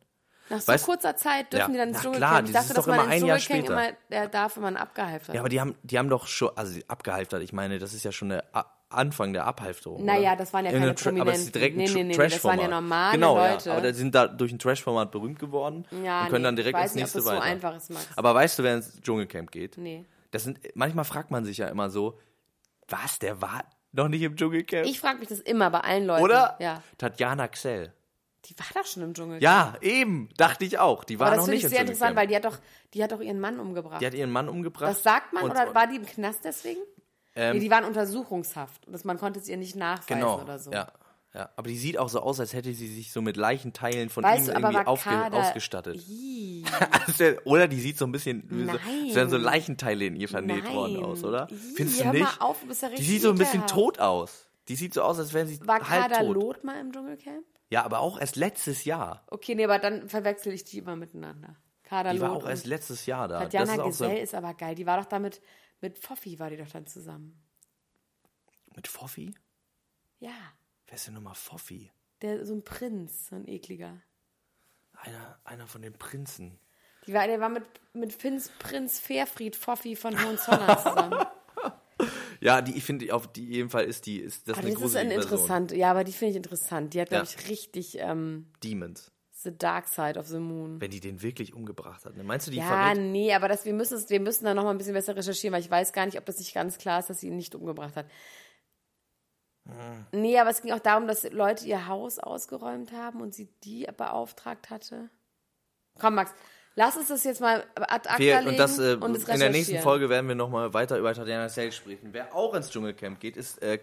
[0.50, 1.68] Nach so Weißt- kurzer Zeit dürfen Ja.
[1.74, 2.18] die dann ins Dschungelcamp.
[2.32, 3.74] klar, ich das dachte, ist dass doch man immer ein Jahr später.
[3.74, 6.80] immer der darf, wenn man abgehalftert Ja, aber die haben, die haben doch schon, also
[6.88, 8.44] abgehalftert, ich meine, das ist ja schon der
[8.90, 10.06] Anfang der Abhalfterung.
[10.06, 10.38] Naja, oder?
[10.38, 11.52] das waren ja In keine Tra- Aber es ist Prominenten.
[11.54, 13.70] direkt ein Nee, nee, nee, nee, das waren ja normale genau, Leute.
[13.70, 16.78] Ja, aber die sind da durch ein Trash-Format berühmt geworden Ja, und können dann direkt
[16.78, 17.42] ins nicht, ob nächste das so weiter.
[17.42, 18.08] einfach ist, Max.
[18.16, 19.78] Aber weißt du, wer ins Dschungelcamp geht?
[19.80, 20.06] Nee.
[20.30, 22.20] Das sind, manchmal fragt man sich ja immer so,
[22.88, 24.86] was, der war noch nicht im Dschungelcamp?
[24.86, 26.24] Ich frage mich das immer bei allen Leuten.
[26.24, 26.56] Oder?
[26.60, 26.84] Ja.
[27.00, 27.94] Tatjana Xell.
[28.46, 29.42] Die war doch schon im Dschungelcamp.
[29.42, 31.04] Ja, eben, dachte ich auch.
[31.06, 32.18] Die war aber das noch finde nicht ich im sehr interessant, Dschungelcamp.
[32.18, 32.58] weil die hat doch,
[32.94, 34.02] die hat doch ihren Mann umgebracht.
[34.02, 34.90] Die hat ihren Mann umgebracht.
[34.92, 36.82] das sagt man und- oder war die im Knast deswegen?
[37.36, 40.60] Ähm, nee, die waren untersuchungshaft und das, man konnte es ihr nicht nachweisen Genau, oder
[40.60, 40.72] so.
[40.72, 40.92] ja.
[41.36, 44.24] Ja, aber die sieht auch so aus, als hätte sie sich so mit Leichenteilen von
[44.24, 45.96] Weißt ihm du, irgendwie aufge ausgestattet.
[46.92, 48.80] Also, oder die sieht so ein bisschen, wie so, Nein.
[49.08, 50.76] als wären so Leichenteile in ihr vernäht Nein.
[50.76, 51.48] worden aus, oder?
[51.50, 52.40] Ih, Findest du nicht?
[52.40, 54.46] auf, ja die sieht so ein bisschen tot aus.
[54.68, 56.36] Die sieht so aus, als wäre sie war halb Kader tot.
[56.36, 57.44] Loth mal im Dschungelcamp?
[57.74, 59.26] Ja, aber auch erst letztes Jahr.
[59.32, 61.56] Okay, nee, aber dann verwechsel ich die immer miteinander.
[61.82, 63.40] Kader Die war auch erst letztes Jahr da.
[63.40, 64.76] Tatjana ist Gesell so ist aber geil.
[64.76, 65.42] Die war doch damit,
[65.82, 67.44] mit Foffi war die doch dann zusammen.
[68.76, 69.34] mit Foffi?
[70.20, 70.54] Ja,
[70.86, 71.92] Wer ist denn nochmal Foffi?
[72.22, 74.00] der so ein Prinz, so ein ekliger.
[74.94, 76.60] Einer, einer von den Prinzen.
[77.08, 81.26] Die war, der war mit, mit Finns Prinz Fairfried Foffi von Hohenzollern zusammen.
[82.44, 84.84] Ja, die, ich finde, auf die jeden Fall ist die, ist das Aber eine das
[84.84, 86.94] ist ein interessant, ja, aber die finde ich interessant.
[86.94, 87.36] Die hat, glaube Ja.
[87.40, 89.12] ich, richtig ähm, Demons.
[89.32, 90.80] The Dark Side of the Moon.
[90.82, 92.16] Wenn die den wirklich umgebracht hat.
[92.18, 92.24] ne?
[92.24, 92.98] Meinst du, die Ja, verrät?
[92.98, 95.62] nee, aber das, wir, müssen wir müssen da noch mal ein bisschen besser recherchieren, weil
[95.62, 97.96] ich weiß gar nicht, ob das nicht ganz klar ist, dass sie ihn nicht umgebracht
[97.96, 98.08] hat.
[99.66, 100.06] Hm.
[100.12, 103.88] Nee, aber es ging auch darum, dass Leute ihr Haus ausgeräumt haben und sie die
[103.98, 105.10] beauftragt hatte.
[106.00, 106.34] Komm, Max,
[106.76, 109.40] lass uns das jetzt mal ad acta Wir, legen und das, äh, und es in
[109.40, 109.80] der nächsten.
[109.80, 112.10] Folge werden wir nochmal weiter über Tatjana Sale sprechen.
[112.12, 113.80] Wer auch ins Dschungelcamp geht, ist, äh,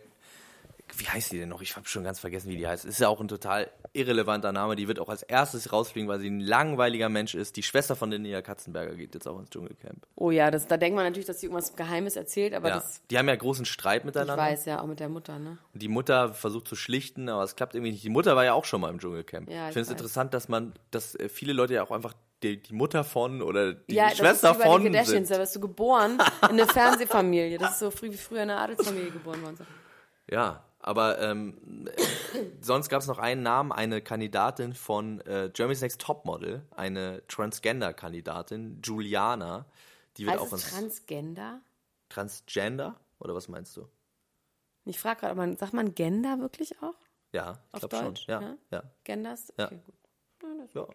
[0.96, 1.62] wie heißt die denn noch?
[1.62, 2.84] Ich habe schon ganz vergessen, wie die heißt.
[2.84, 4.74] Ist ja auch ein total irrelevanter Name.
[4.74, 7.56] Die wird auch als erstes rausfliegen, weil sie ein langweiliger Mensch ist.
[7.56, 10.04] Die Schwester von Linnea Katzenberger geht jetzt auch ins Dschungelcamp.
[10.16, 12.74] Oh ja, das, da denkt man natürlich, dass sie irgendwas Geheimes erzählt, aber Ja.
[12.76, 14.36] das, Die haben ja großen Streit ich miteinander.
[14.36, 15.58] weiß ja, auch mit der Mutter, ne?
[15.72, 18.02] Und die Mutter versucht zu schlichten, aber es klappt irgendwie nicht.
[18.02, 19.48] Die Mutter war ja auch schon mal im Dschungelcamp.
[19.48, 22.14] Ja, ich ich finde es interessant, dass man, dass äh, viele Leute ja auch einfach
[22.42, 25.30] die, die Mutter von oder die ja, Schwester das ist von sind.
[25.30, 27.58] da wirst du geboren in eine Fernsehfamilie.
[27.58, 29.66] Das ist so früh wie früher in eine Adelsfamilie geboren worden.
[30.30, 32.02] Ja, aber ähm, äh,
[32.60, 38.80] sonst gab es noch einen Namen, eine Kandidatin von äh, Germany's Next Topmodel, eine Transgender-Kandidatin,
[38.82, 39.66] Juliana.
[40.16, 41.60] Die wird Heißt auch ins Transgender?
[42.08, 43.86] Transgender oder was meinst du?
[44.86, 46.94] Ich frage gerade, man- sagt man Gender wirklich auch?
[47.32, 48.14] Ja, ich glaube schon.
[48.26, 48.56] Ja, ja?
[48.70, 48.82] ja.
[49.04, 49.52] Genders?
[49.58, 49.66] Ja.
[49.66, 49.94] Okay, gut.
[50.74, 50.86] ja.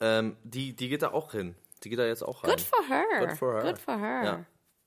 [0.00, 1.54] Ähm, die, die geht da auch hin.
[1.82, 2.50] Die geht da jetzt auch rein.
[2.50, 3.26] Good for her.
[3.26, 3.62] Good for her.
[3.62, 4.24] Good for her.
[4.24, 4.46] Ja.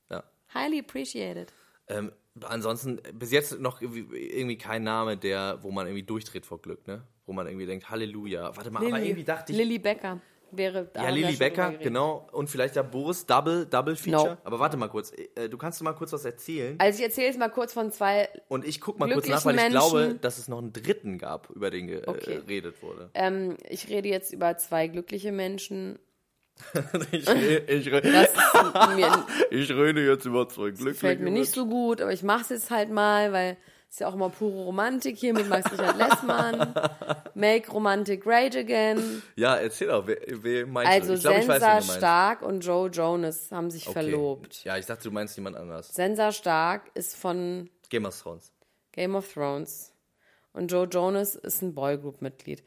[0.10, 0.24] ja.
[0.54, 1.54] Highly appreciated.
[1.88, 6.88] Ähm, ansonsten bis jetzt noch irgendwie kein Name, der, wo man irgendwie durchdreht vor Glück,
[6.88, 7.04] ne?
[7.26, 8.56] Wo man irgendwie denkt, Halleluja.
[8.56, 9.58] Warte mal, aber irgendwie dachte ich.
[9.58, 10.20] Lilly Becker
[10.58, 12.28] wäre da ja, Lilly schon Becker, genau.
[12.32, 14.32] Und vielleicht der Boris Double, Double Feature.
[14.32, 14.38] No.
[14.44, 15.12] Aber warte mal kurz.
[15.36, 16.76] Äh, du kannst du mal kurz was erzählen.
[16.80, 19.58] Also ich erzähle jetzt mal kurz von zwei, Und ich guck mal kurz nach, weil
[19.58, 22.36] ich glaube, Menschen- dass es noch einen dritten gab, über den Okay.
[22.36, 23.10] geredet wurde.
[23.14, 26.00] ähm, ich rede jetzt über zwei glückliche Menschen.
[27.12, 27.30] ich, ich,
[27.68, 28.10] ich rede
[30.06, 32.92] jetzt über zwei glückliche fällt mir nicht so gut, aber ich mache es jetzt halt
[32.92, 33.58] mal, weil
[33.94, 36.74] es ja auch immer pure Romantik hier mit Max Richard Lessmann.
[37.36, 39.22] Make Romantic Great Again.
[39.36, 41.14] Ja, erzähl doch, wer, wer meinst Also du?
[41.14, 41.98] Ich glaube, ich weiß, Sensa du.
[41.98, 43.94] Stark und Joe Jonas haben sich Okay.
[43.94, 44.64] verlobt.
[44.64, 45.94] Ja, ich dachte, du meinst jemand anders.
[45.94, 48.52] Sensa Stark ist von Game of Thrones.
[48.92, 49.92] Game of Thrones.
[50.54, 52.64] Und Joe Jonas ist ein Boygroup-Mitglied.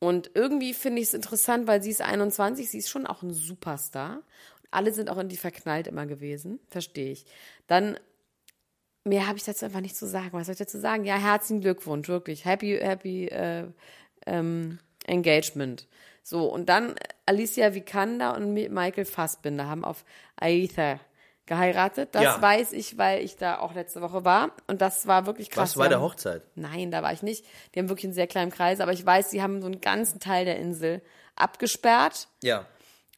[0.00, 3.32] Und irgendwie finde ich es interessant, weil sie ist 21, sie ist schon auch ein
[3.32, 4.22] Superstar.
[4.72, 6.58] Alle sind auch in die verknallt immer gewesen.
[6.70, 7.24] Verstehe ich.
[7.66, 7.98] Dann,
[9.10, 10.30] mehr habe ich dazu einfach nicht zu sagen.
[10.32, 11.04] Was soll ich dazu sagen?
[11.04, 12.44] Ja, herzlichen Glückwunsch, wirklich.
[12.46, 13.66] Happy, happy äh,
[14.26, 15.86] ähm, Engagement.
[16.22, 16.94] So, und dann
[17.26, 20.04] Alicia Vikander und Mi- Michael Fassbinder haben auf
[20.40, 21.00] Aether
[21.46, 22.10] geheiratet.
[22.12, 22.40] Das Ja.
[22.40, 24.52] weiß ich, weil ich da auch letzte Woche war.
[24.68, 25.76] Und das war wirklich krass.
[25.76, 26.42] Was Die der Hochzeit?
[26.54, 27.44] Nein, da war ich nicht.
[27.74, 30.20] Die haben wirklich einen sehr kleinen Kreis, aber ich weiß, sie haben so einen ganzen
[30.20, 31.02] Teil der Insel
[31.34, 32.28] abgesperrt.
[32.42, 32.66] Ja.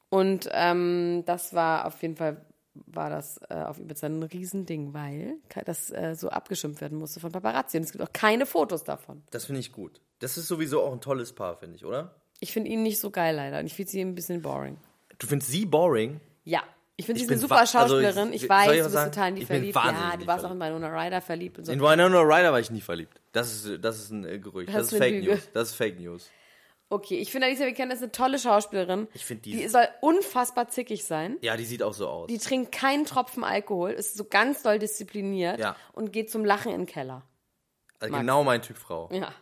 [0.09, 2.41] Und ähm, das war auf jeden Fall,
[2.75, 7.31] war das äh, auf Ibiza ein Riesending, weil das äh, so abgeschimpft werden musste von
[7.33, 7.77] Paparazzi.
[7.77, 9.23] Und es gibt auch keine Fotos davon.
[9.31, 10.01] Das finde ich gut.
[10.21, 12.15] Das ist sowieso auch ein tolles Paar, finde ich, oder?
[12.41, 13.59] Ich finde ihn nicht so geil leider.
[13.61, 14.79] Und ich finde sie ein bisschen boring.
[15.19, 16.21] Du findest sie boring?
[16.45, 16.63] Ja.
[16.97, 18.33] Ich finde, sie ist eine super wa- also ich- Schauspielerin.
[18.33, 19.11] Ich, weiß, ich du bist sagen?
[19.13, 19.75] total in die Ich verliebt.
[19.77, 21.73] Ja, du warst auch in Winona Ryder verliebt und so.
[21.73, 23.21] In Winona Ryder war ich nie verliebt.
[23.33, 24.69] Das ist, das ist ein äh, Gerücht.
[24.69, 25.31] Das Das, ist Fake Lüge.
[25.35, 25.49] News.
[25.53, 26.31] Das ist Fake News.
[26.93, 29.09] Okay, ich finde Alicia Vikander ist eine tolle Schauspielerin.
[29.15, 31.39] Ich finde die- Die soll unfassbar zickig sein.
[31.41, 32.27] Ja, die sieht auch so aus.
[32.29, 35.75] Die trinkt keinen Tropfen Alkohol, ist so ganz doll diszipliniert Ja.
[35.93, 37.23] und geht zum Lachen in den Keller.
[37.99, 39.09] Also genau mein Typ Frau.
[39.13, 39.33] Ja.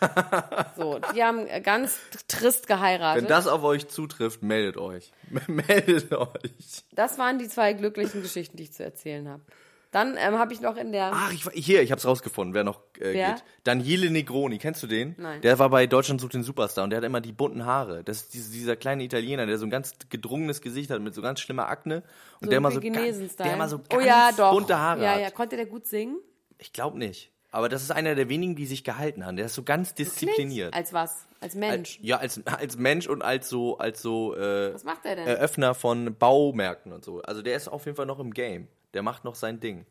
[0.76, 3.22] So, die haben äh, ganz trist geheiratet.
[3.22, 5.12] Wenn das auf euch zutrifft, meldet euch.
[5.46, 6.84] meldet euch.
[6.92, 9.42] Das waren die zwei glücklichen Geschichten, die ich zu erzählen habe.
[9.90, 11.10] Dann ähm, habe ich noch in der.
[11.14, 13.32] Ach, ich, hier, ich hab's rausgefunden, wer noch äh, Wer?
[13.32, 13.44] geht.
[13.64, 15.14] Daniele Negroni, kennst du den?
[15.16, 15.40] Nein.
[15.40, 18.04] Der war bei Deutschland sucht den Superstar und der hat immer die bunten Haare.
[18.04, 21.22] Das ist diese, dieser kleine Italiener, der so ein ganz gedrungenes Gesicht hat mit so
[21.22, 22.02] ganz schlimmer Akne
[22.40, 24.52] und so der immer so ganz, der immer so ganz oh ja, doch.
[24.52, 25.20] bunte Haare Ja, hat.
[25.20, 25.30] ja.
[25.30, 26.18] Konnte der gut singen?
[26.58, 27.32] Ich glaube nicht.
[27.50, 29.36] Aber das ist einer der wenigen, die sich gehalten haben.
[29.36, 30.74] Der ist so ganz diszipliniert.
[30.74, 31.26] Als was?
[31.40, 31.98] Als Mensch.
[32.02, 35.26] Ja, als, als Mensch und als so, als so äh, was macht er denn?
[35.26, 37.22] Eröffner von Baumärkten und so.
[37.22, 38.68] Also der ist auf jeden Fall noch im Game.
[38.94, 39.86] Der macht noch sein Ding.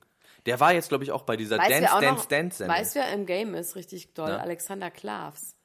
[0.45, 2.77] Der war jetzt, glaube ich, auch bei dieser weißt Dance, Dance, noch, Dance Sendung.
[2.77, 3.75] Weißt wer im Game ist?
[3.75, 4.29] Richtig doll.
[4.29, 4.38] Na?
[4.38, 5.55] Alexander Klavs.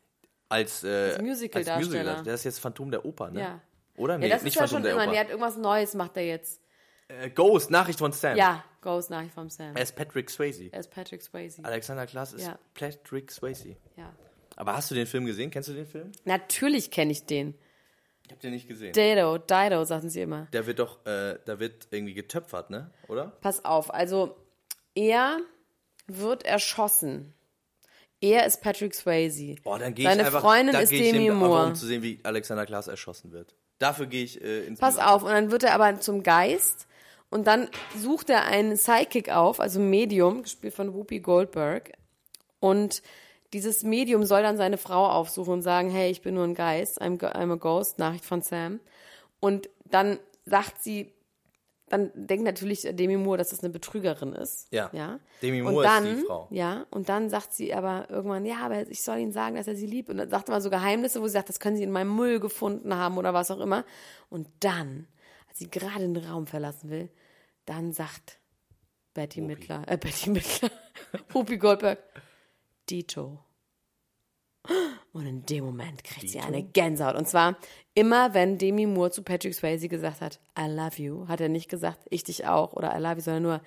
[0.49, 2.23] als, äh, Musical-Darsteller.
[2.23, 3.41] Der ist jetzt Phantom der Oper, ne?
[3.41, 3.61] Ja.
[3.97, 4.19] Oder?
[4.19, 5.03] Nee, ja, das nicht ist ja Phantom schon der immer.
[5.05, 5.13] Oper.
[5.13, 6.61] Der hat irgendwas Neues, macht er jetzt.
[7.09, 8.37] äh, Ghost, Nachricht von Sam.
[8.37, 9.75] Ja, Ghost Nachricht vom Sam.
[9.77, 10.69] Er ist Patrick Swayze.
[10.73, 11.65] Er ist Patrick Swayze.
[11.65, 12.59] Alexander Klaas ist Ja.
[12.75, 13.77] Patrick Swayze.
[13.97, 14.13] Ja.
[14.57, 15.51] Aber hast du den Film gesehen?
[15.51, 16.13] Kennst du den Film?
[16.25, 17.55] Natürlich kenne ich den.
[18.33, 18.93] Ich hab den nicht gesehen.
[18.93, 20.49] Dido, Dido, sagten sie immer.
[20.53, 22.91] Der wird doch, äh, da wird irgendwie getöpfert, ne?
[23.09, 23.33] Oder?
[23.43, 24.37] Pass auf, also
[24.95, 25.39] er
[26.07, 27.35] wird erschossen.
[28.21, 29.57] Er ist Patrick Swayze.
[29.63, 31.67] Boah, dann gehe ich einfach, Freundin da ist geh ich Demi Moore.
[31.67, 33.55] um zu sehen, wie Alexander Klaas erschossen wird.
[33.79, 35.15] Dafür gehe ich äh, ins Pass Musical.
[35.15, 36.87] auf, und dann wird er aber zum Geist
[37.31, 37.69] und dann
[37.99, 41.93] sucht er einen Psychic auf, also Medium, gespielt von Whoopi Goldberg.
[42.61, 43.03] Und
[43.53, 47.01] dieses Medium soll dann seine Frau aufsuchen und sagen, hey, ich bin nur ein Geist,
[47.03, 48.81] I'm, I'm a Ghost, Nachricht von Sam.
[49.41, 51.13] Und dann sagt sie,
[51.89, 54.73] dann denkt natürlich Demi Moore, dass das eine Betrügerin ist.
[54.73, 54.89] Ja.
[54.95, 55.21] ja?
[55.43, 56.49] Demi und Moore ist dann, die Frau.
[56.51, 59.77] Ja, und dann sagt sie aber irgendwann, ja, aber ich soll ihm sagen, dass er
[59.77, 60.09] sie liebt.
[60.09, 62.41] Und dann sagt mal so Geheimnisse, wo sie sagt, das können sie in meinem Müll
[62.41, 63.85] gefunden haben oder was auch immer.
[64.31, 65.07] Und dann,
[65.51, 67.11] als sie gerade den Raum verlassen will,
[67.67, 68.39] dann sagt
[69.13, 70.71] Betty Mittler, äh, Betty Mittler,
[71.29, 71.99] Whoopi Goldberg,
[72.91, 73.45] Dito.
[75.13, 77.17] Und in dem Moment kriegt sie eine Gänsehaut.
[77.17, 77.57] Und zwar
[77.95, 81.69] immer, wenn Demi Moore zu Patrick Swayze gesagt hat, I love you, hat er nicht
[81.69, 83.61] gesagt, ich dich auch oder I love you, sondern nur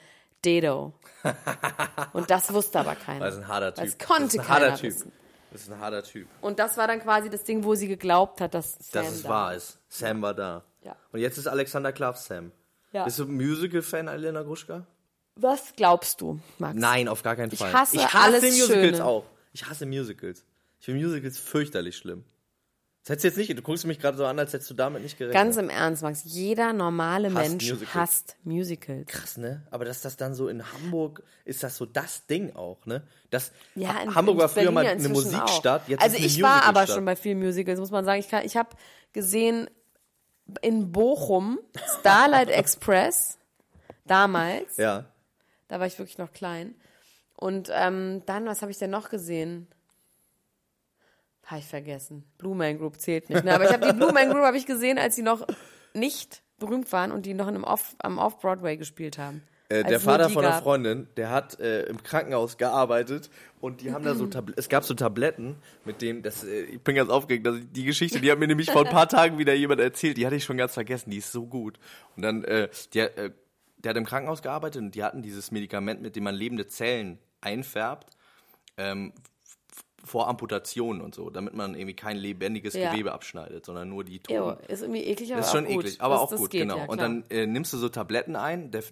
[0.43, 0.93] Dedo.
[2.13, 3.25] Und das wusste aber keiner.
[3.25, 3.86] Das ist ein harter Typ.
[3.86, 4.84] Das konnte das keiner Typ.
[4.84, 5.12] wissen.
[5.51, 6.28] Das ist ein harter Typ.
[6.41, 9.23] Und das war dann quasi das Ding, wo sie geglaubt hat, dass Sam Dass es
[9.23, 9.80] da wahr ist.
[9.88, 10.63] Sam war da.
[10.82, 10.95] Ja.
[11.12, 12.51] Und jetzt ist Alexander Klaas Sam.
[12.91, 13.04] Ja.
[13.04, 14.86] Bist du Musical-Fan, Elena Gruschka?
[15.38, 16.80] Was glaubst du, Max?
[16.80, 17.74] Nein, auf gar keinen Fall.
[17.74, 18.67] hasse ich hasse Musicals
[18.98, 19.06] Schöne.
[19.06, 19.26] auch.
[19.54, 20.45] Ich hasse Musicals.
[20.80, 22.24] Ich finde Musicals fürchterlich schlimm.
[23.04, 25.04] Das hättest du jetzt nicht, du guckst mich gerade so an, als hättest du damit
[25.04, 25.36] nicht gerechnet.
[25.39, 26.24] Ganz im Ernst, Max.
[26.24, 27.93] Jeder normale Hasst Mensch Musicals.
[27.93, 29.06] hasst Musicals.
[29.08, 29.62] krass, ne?
[29.69, 33.04] Aber dass das dann so in Hamburg ist das so das Ding auch, ne?
[33.30, 35.88] Das Ja, in, Hamburg in war früher mal eine Musikstadt, Auch.
[35.88, 38.19] jetzt also ist ich war aber schon bei vielen Musicals, muss man sagen.
[38.19, 38.69] Ich, kann- ich habe
[39.13, 39.69] gesehen
[40.62, 41.60] in Bochum
[42.00, 43.38] Starlight Express
[44.06, 44.78] damals.
[44.78, 45.06] Ja.
[45.67, 46.75] Da war ich wirklich noch klein.
[47.36, 49.67] Und ähm, dann, was habe ich denn noch gesehen?
[51.45, 52.23] Habe ich vergessen.
[52.38, 53.43] Blue Man Group zählt nicht.
[53.43, 53.54] Ne?
[53.54, 55.45] Aber ich habe die Blue Man Group habe ich gesehen, als sie noch
[55.93, 59.43] nicht berühmt waren und die noch in einem Off, am Off-Broadway gespielt haben.
[59.67, 60.62] Äh, der Vater von einer.
[60.62, 64.84] Freundin, der hat äh, im Krankenhaus gearbeitet und die haben da so Tabletten, es gab
[64.84, 68.32] so Tabletten, mit dem, das, äh, ich bin ganz aufgeregt, dass ich, die Geschichte, die
[68.32, 70.75] hat mir nämlich vor ein paar Tagen wieder jemand erzählt, die hatte ich schon ganz
[70.75, 71.80] vergessen, die ist so gut.
[72.15, 73.32] Und dann, äh, der, äh,
[73.86, 77.19] der hat im Krankenhaus gearbeitet und die hatten dieses Medikament, mit dem man lebende Zellen
[77.41, 78.17] einfärbt,
[78.78, 79.13] ähm,
[80.04, 82.91] vor Amputationen und so, damit man irgendwie kein lebendiges Ja.
[82.91, 84.63] Gewebe abschneidet, sondern nur die Jo, Toten.
[84.65, 85.86] ist irgendwie eklig, aber Das ist auch schon gut.
[85.86, 86.78] eklig, aber das, auch das gut, geht, genau.
[86.78, 88.84] Ja, und dann äh, nimmst du so Tabletten ein, der,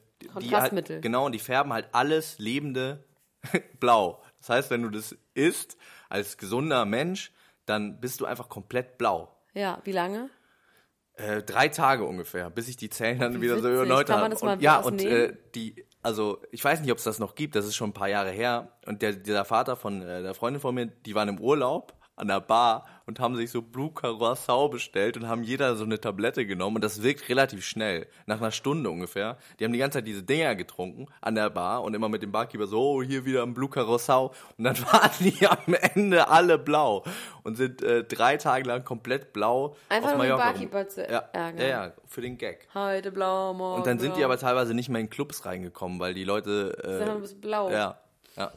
[0.41, 0.49] die.
[0.56, 3.03] Halt, genau, und die färben halt alles Lebende
[3.79, 4.23] blau.
[4.39, 5.77] Das heißt, wenn du das isst,
[6.10, 7.32] als gesunder Mensch,
[7.65, 9.36] dann bist du einfach komplett blau.
[9.53, 10.29] Ja, wie lange?
[11.15, 13.80] Äh, drei Tage ungefähr, bis sich die Zellen dann wie wieder so witzig.
[13.80, 17.19] erneut das mal und, ja, und äh, die, also ich weiß nicht, ob es das
[17.19, 18.78] noch gibt, das ist schon ein paar Jahre her.
[18.88, 22.28] Und der, dieser Vater von äh, der Freundin von mir, die waren im Urlaub an
[22.28, 26.45] der Bar und haben sich so Blue Curacao bestellt und haben jeder so eine Tablette
[26.45, 29.38] genommen und das wirkt relativ schnell, nach einer Stunde ungefähr.
[29.60, 32.32] Die haben die ganze Zeit diese Dinger getrunken an der Bar und immer mit dem
[32.32, 36.58] Barkeeper so, oh, hier wieder ein Blue Curacao und dann waren die am Ende alle
[36.58, 37.04] blau
[37.43, 41.62] und sind äh, drei Tage lang komplett blau Einfach um den Barkeeper zu ja, ärgern.
[41.62, 42.67] ja, ja, für den Gag.
[42.73, 44.17] Heute blau, morgen Und dann sind blau.
[44.17, 46.78] die aber teilweise nicht mehr in Clubs reingekommen, weil die Leute.
[47.02, 47.69] Äh, du bist blau.
[47.69, 47.97] ja,
[48.36, 48.52] ja.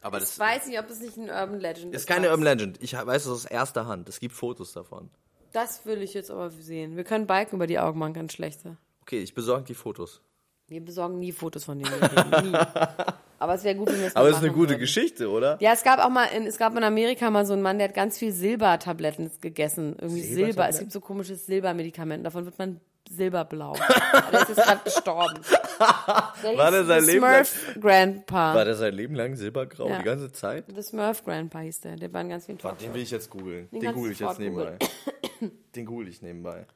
[0.00, 2.02] Aber Ich das weiß nicht, ob das nicht ein Urban Legend ist.
[2.02, 2.28] ist keine.
[2.30, 2.82] Urban Legend.
[2.82, 4.08] Ich weiß es aus erster Hand.
[4.08, 5.10] Es gibt Fotos davon.
[5.52, 6.96] Das will ich jetzt aber sehen.
[6.96, 8.76] Wir können Balken über die Augen machen, ganz schlechte.
[9.02, 10.20] Okay, ich besorge die Fotos.
[10.68, 11.90] Wir besorgen nie Fotos von denen.
[12.52, 12.56] Nie.
[13.40, 14.78] Aber es wäre gut, wenn wir es Aber es ist eine gute würden.
[14.80, 15.56] Geschichte, oder?
[15.60, 17.88] Ja, es gab auch mal, in, es gab in Amerika mal so einen Mann, der
[17.88, 19.96] hat ganz viel Silbertabletten gegessen.
[20.00, 20.68] Irgendwie Silber.
[20.68, 22.24] Es gibt so komisches Silbermedikament.
[22.24, 23.74] Davon wird man silberblau.
[24.32, 25.40] der ist jetzt gerade gestorben.
[26.42, 27.46] Der War der sein The Leben lang-
[27.80, 28.54] Grandpa.
[28.54, 29.98] War der sein Leben lang silbergrau Ja.
[29.98, 30.64] die ganze Zeit?
[30.74, 31.96] The Smurf Grandpa hieß der.
[31.96, 33.68] Der war in ganz vielen Warte, den will ich jetzt googeln.
[33.70, 34.76] Den, kannst google ich jetzt nebenbei.
[35.74, 36.66] Den google ich nebenbei.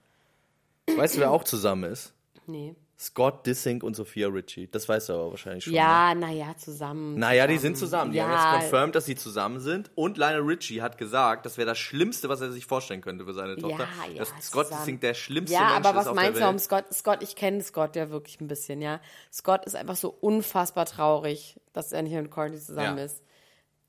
[0.97, 2.13] Weißt du, wer auch zusammen ist?
[2.47, 2.75] Nee.
[2.97, 4.69] Scott Dissing und Sophia Ritchie.
[4.71, 5.73] Das weißt du aber wahrscheinlich schon.
[5.73, 5.79] ne?
[5.81, 7.19] Ja, naja, zusammen.
[7.19, 8.13] Naja, die sind zusammen.
[8.13, 8.55] Die haben Ja.
[8.55, 9.91] jetzt confirmed, dass sie zusammen sind.
[9.97, 13.35] Und Lionel Richie hat gesagt, das wäre das Schlimmste, was er sich vorstellen könnte für
[13.35, 13.89] seine Tochter.
[14.07, 14.81] Ja, ja, dass Scott zusammen.
[14.85, 16.63] Dissing der schlimmste Ja, Mensch aber ist was auf meinst der du, Welt.
[16.63, 19.01] Scott, Scott, ich kenne Scott ja wirklich ein bisschen, ja.
[19.33, 23.05] Scott ist einfach so unfassbar traurig, dass er nicht mit Courtney zusammen Ja.
[23.05, 23.24] ist.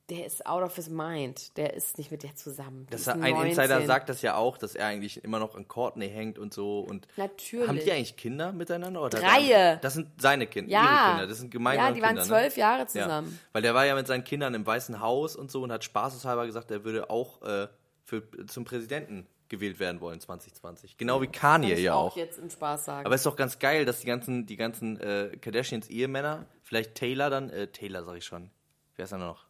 [0.09, 1.57] Der ist out of his mind.
[1.57, 2.85] Der ist nicht mit der zusammen.
[2.91, 3.87] Das ein Insider 19.
[3.87, 6.81] sagt das ja auch, dass er eigentlich immer noch an Courtney hängt und so.
[6.81, 7.67] Und Natürlich.
[7.67, 9.01] Haben die eigentlich Kinder miteinander?
[9.01, 9.79] Oder Drei.
[9.81, 10.83] Das sind seine Kinder, Ja.
[10.83, 11.27] ihre Kinder.
[11.27, 12.61] Das sind gemeinsame Ja, die waren Kinder, zwölf ne?
[12.61, 12.87] Jahre Ja.
[12.87, 13.39] zusammen.
[13.51, 16.45] Weil der war ja mit seinen Kindern im Weißen Haus und so und hat spaßeshalber
[16.45, 17.67] gesagt, er würde auch äh,
[18.03, 20.97] für, zum Präsidenten gewählt werden wollen 2020.
[20.97, 22.15] Genau wie Kanye Kann ich ja auch auch.
[22.17, 23.05] jetzt im Spaß sagen.
[23.07, 26.93] Aber es ist doch ganz geil, dass die ganzen, die ganzen äh, Kardashians Ehemänner, vielleicht
[26.95, 28.51] Taylor dann, äh, Taylor sag ich schon.
[28.95, 29.45] Wer ist da noch?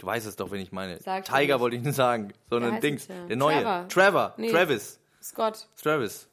[0.00, 0.98] Du weißt es doch, wen ich meine.
[0.98, 1.60] Sag Tiger nicht.
[1.60, 3.06] wollte ich nicht sagen, sondern heißt Dings.
[3.06, 3.14] ja?
[3.28, 3.56] Der neue.
[3.62, 3.88] Trevor.
[3.88, 4.34] Trevor.
[4.38, 4.50] Nee.
[4.50, 4.98] Travis.
[5.22, 5.68] Scott.
[5.82, 6.26] Travis.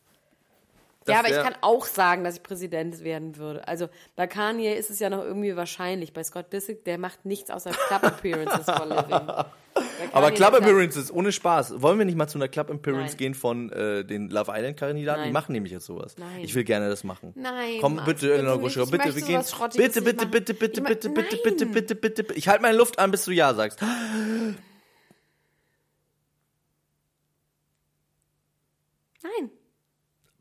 [1.05, 3.67] ja, Das aber ich kann auch sagen, dass ich Präsident werden würde.
[3.67, 6.13] Also bei Kanye ist es ja noch irgendwie wahrscheinlich.
[6.13, 9.27] Bei Scott Disick, der macht nichts außer Club Appearances for living.
[10.11, 11.81] Aber Club Appearances, ohne Spaß.
[11.81, 13.17] Wollen wir nicht mal zu einer Club Appearance Nein.
[13.17, 15.23] gehen von äh, den Love Island Kandidaten?
[15.23, 16.15] Die machen nämlich jetzt sowas.
[16.17, 16.41] Nein.
[16.41, 17.33] Ich will gerne das machen.
[17.35, 18.59] Nein, Komm, bitte, Eleanor.
[18.59, 19.41] Gruschka, bitte, wir gehen.
[19.75, 22.33] Bitte, bitte, bitte, bitte, bitte, bitte, bitte, bitte, bitte, bitte.
[22.33, 23.81] Ich halte meine Luft an, bis du Ja sagst.
[23.81, 24.57] Nein.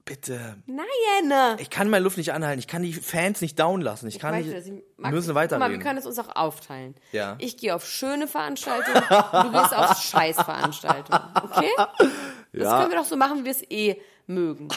[0.06, 0.56] Bitte.
[0.66, 1.56] Nein.
[1.58, 2.60] Ich kann meine Luft nicht anhalten.
[2.60, 4.06] Ich kann die Fans nicht down lassen.
[4.06, 4.66] Ich kann möchte, nicht.
[4.68, 5.80] ich- Wir müssen Guck mal, wir weiterreden.
[5.82, 6.94] können es uns auch aufteilen.
[7.12, 7.34] Ja.
[7.38, 11.20] Ich gehe auf schöne Veranstaltungen, du gehst auf Scheißveranstaltungen.
[11.42, 11.70] Okay?
[11.76, 12.08] Das
[12.52, 12.78] Ja.
[12.78, 14.68] können wir doch so machen, wie wir es eh mögen.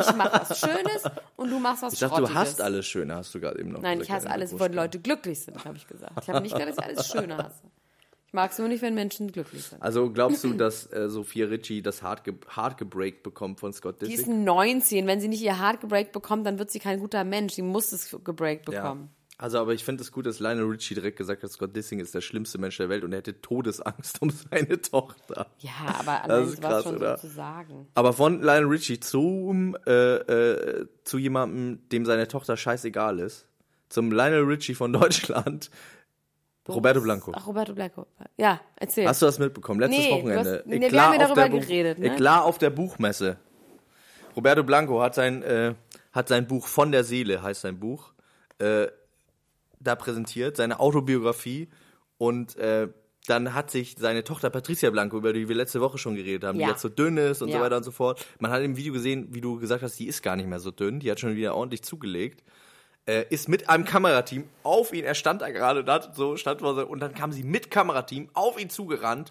[0.00, 1.04] Ich mache was Schönes
[1.36, 3.80] und du machst was Ich dachte, du hast alles Schöne, hast du gerade eben noch
[3.80, 6.12] Nein, gesagt, ich hasse alles, wenn Leute glücklich sind, habe ich gesagt.
[6.22, 7.62] Ich habe nicht gesagt, dass ich alles Schöne hasse.
[8.36, 9.80] Ich mag es nur nicht, wenn Menschen glücklich sind.
[9.80, 14.02] Also glaubst du, dass äh, Sophia Ritchie das hart, ge hart gebreakt bekommt von Scott
[14.02, 14.28] Die ist Disick?
[14.28, 15.06] 19.
[15.06, 17.54] Wenn sie nicht ihr Hart gebreakt bekommt, dann wird sie kein guter Mensch.
[17.54, 18.82] Sie muss es gebreakt Ja.
[18.82, 19.08] bekommen.
[19.38, 22.14] Also, aber ich finde es gut, dass Lionel Richie direkt gesagt hat, Scott Dissing ist
[22.14, 25.46] der schlimmste Mensch der Welt und er hätte Todesangst um seine Tochter.
[25.60, 27.16] Ja, aber Das ist krass, schon oder?
[27.16, 27.86] so zu sagen.
[27.94, 33.46] Aber von Lionel Richie zum, äh, äh, zu jemandem, dem seine Tochter scheißegal ist,
[33.88, 35.70] zum Lionel Richie von Deutschland,
[36.68, 37.32] Roberto Blanco.
[37.34, 38.06] Ach, Roberto Blanco.
[38.36, 39.06] Ja, erzähl.
[39.06, 39.80] Hast du das mitbekommen?
[39.80, 40.58] Letztes Nee, Wochenende.
[40.58, 42.06] hast- nee, wir Eklat haben ja darüber geredet, ne?
[42.06, 43.36] Eklat auf der Buchmesse.
[44.34, 45.74] Roberto Blanco hat sein, äh,
[46.12, 48.12] hat sein Buch Von der Seele, heißt sein Buch,
[48.58, 48.88] äh,
[49.80, 51.68] da präsentiert, seine Autobiografie
[52.18, 52.88] und äh,
[53.28, 56.58] dann hat sich seine Tochter Patricia Blanco, über die wir letzte Woche schon geredet haben,
[56.60, 56.66] Ja.
[56.66, 57.62] die jetzt so dünn ist und so Ja.
[57.62, 58.24] weiter und so fort.
[58.38, 60.70] Man hat im Video gesehen, wie du gesagt hast, die ist gar nicht mehr so
[60.70, 62.44] dünn, die hat schon wieder ordentlich zugelegt.
[63.06, 66.60] Äh, ist mit einem Kamerateam auf ihn, er stand da gerade, da hat so stand
[66.60, 69.30] vor so, und dann kam sie mit Kamerateam auf ihn zugerannt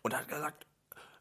[0.00, 0.66] und hat gesagt,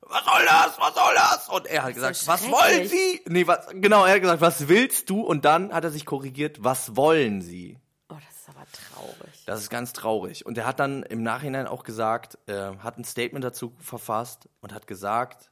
[0.09, 1.49] was soll das, was soll das?
[1.49, 2.87] Und er hat gesagt, was wollen.
[2.87, 3.21] Sie?
[3.27, 5.21] Nee, was, genau, er hat gesagt, was willst du?
[5.21, 7.77] Und dann hat er sich korrigiert, was wollen Sie?
[8.09, 9.43] Oh, das ist aber traurig.
[9.45, 10.45] Das ist ganz traurig.
[10.45, 14.73] Und er hat dann im Nachhinein auch gesagt, äh, hat ein Statement dazu verfasst und
[14.73, 15.51] hat gesagt,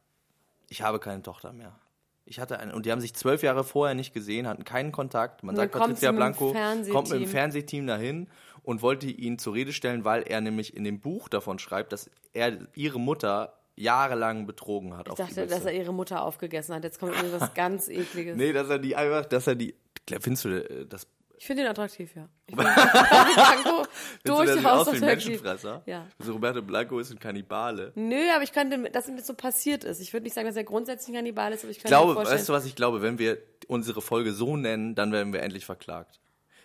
[0.70, 1.76] ich habe keine Tochter mehr.
[2.28, 5.44] Ich hatte eine, und die haben sich zwölf Jahre vorher nicht gesehen, hatten keinen Kontakt.
[5.44, 6.54] Man sagt, Patricia Blanco
[6.92, 8.28] kommt mit dem Fernsehteam dahin
[8.64, 12.10] und wollte ihn zur Rede stellen, weil er nämlich in dem Buch davon schreibt, dass
[12.34, 15.08] er ihre Mutter jahrelang betrogen hat.
[15.08, 16.84] Ich dachte, dass er ihre Mutter aufgegessen hat.
[16.84, 18.36] Jetzt kommt irgendwas ganz ekliges.
[18.36, 19.76] Nee, dass er die einfach, dass er die.
[20.20, 21.08] Findest du äh, das?
[21.40, 22.28] Ich finde ihn attraktiv, ja.
[22.48, 23.86] Ich finde Blanco
[24.24, 25.02] durchaus attraktiv.
[25.02, 25.84] Menschenfresser?
[25.86, 26.08] Ja.
[26.20, 27.92] Also Roberto Blanco ist ein Kannibale.
[27.96, 30.00] Nö, aber ich könnte, dass ihm das so passiert ist.
[30.00, 32.02] Ich würde nicht sagen, dass er grundsätzlich ein Kannibal ist, aber ich Ich könnte mir
[32.02, 33.02] glaube, vorstellen, weißt du, was ich glaube?
[33.04, 36.20] Wenn wir unsere Folge so nennen, dann werden wir endlich verklagt.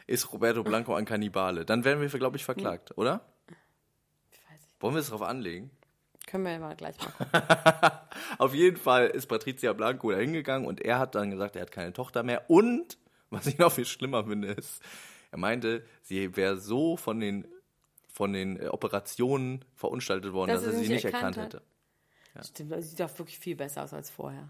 [0.07, 1.65] Ist Roberto Blanco ein Kannibale?
[1.65, 3.21] Dann werden wir, glaube ich, verklagt, oder?
[4.31, 4.81] ich weiß nicht.
[4.83, 5.71] Wollen wir es drauf anlegen?
[6.27, 7.27] Können wir ja mal gleich machen.
[8.39, 11.73] Auf jeden Fall ist Patricia Blanco da hingegangen und er hat dann gesagt, er hat
[11.73, 12.49] keine Tochter mehr.
[12.49, 12.97] Und,
[13.33, 14.83] was ich noch viel schlimmer finde, ist,
[15.31, 17.49] er meinte, sie wäre so von den,
[18.09, 21.62] von den äh, Operationen verunstaltet worden, Dass dass, er sie nicht erkannt erkannt hätte.
[22.47, 24.49] Stimmt, also sieht doch wirklich viel besser aus als vorher.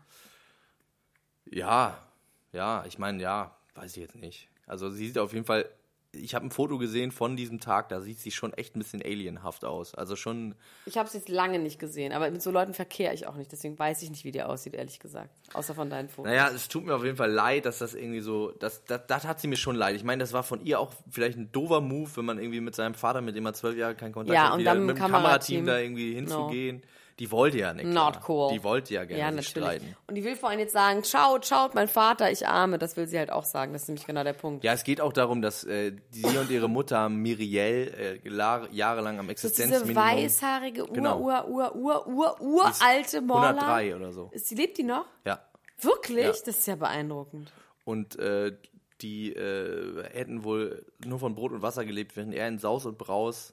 [1.46, 2.06] Ja,
[2.52, 4.48] ja, ich meine, ja, weiß ich jetzt nicht.
[4.66, 5.68] Also sie sieht auf jeden Fall,
[6.14, 9.00] ich habe ein Foto gesehen von diesem Tag, da sieht sie schon echt ein bisschen
[9.02, 9.94] alienhaft aus.
[9.94, 10.54] Also schon,
[10.84, 13.50] Ich habe es jetzt lange nicht gesehen, aber mit so Leuten verkehre ich auch nicht.
[13.50, 15.30] Deswegen weiß ich nicht, wie die aussieht, ehrlich gesagt.
[15.54, 16.30] Außer von deinen Fotos.
[16.30, 19.24] naja, es tut mir auf jeden Fall leid, dass das irgendwie so, das, das, das
[19.26, 19.96] hat sie mir schon leid.
[19.96, 22.74] Ich meine, das war von ihr auch vielleicht ein doofer Move, wenn man irgendwie mit
[22.74, 24.96] seinem Vater, mit dem er zwölf Jahre keinen Kontakt Ja, hat, und dann mit dem
[24.96, 25.66] dem Kamerateam Kamerateam.
[25.66, 26.82] da irgendwie hinzugehen.
[27.18, 27.86] Die wollte ja nicht.
[27.86, 28.50] Not cool.
[28.52, 29.48] Die wollte ja gerne Ja, natürlich.
[29.50, 29.96] streiten.
[30.06, 32.78] Und die will vor allem jetzt sagen, schaut, schaut, mein Vater, ich arme.
[32.78, 33.72] Das will sie halt auch sagen.
[33.72, 34.64] Das ist nämlich genau der Punkt.
[34.64, 39.18] Ja, es geht auch darum, dass äh, sie und ihre Mutter Miriel äh, la- jahrelang
[39.18, 40.04] am Das ist diese Existenzminimum...
[40.04, 41.18] weißhaarige, ur, Genau.
[41.20, 43.48] ur, ur, ur, ur, uralte Morla.
[43.50, 44.30] 103 oder so.
[44.32, 45.04] Ist die, lebt die noch?
[45.26, 45.40] Ja.
[45.80, 46.24] Wirklich?
[46.24, 46.30] Ja.
[46.30, 47.52] Das ist ja beeindruckend.
[47.84, 48.56] Und äh,
[49.00, 52.98] die äh, hätten wohl nur von Brot und Wasser gelebt, während er in Saus und
[52.98, 53.52] Braus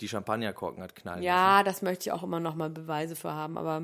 [0.00, 1.26] die Champagnerkorken hat knallen lassen.
[1.26, 3.82] Ja, das möchte ich auch immer noch mal Beweise für haben, aber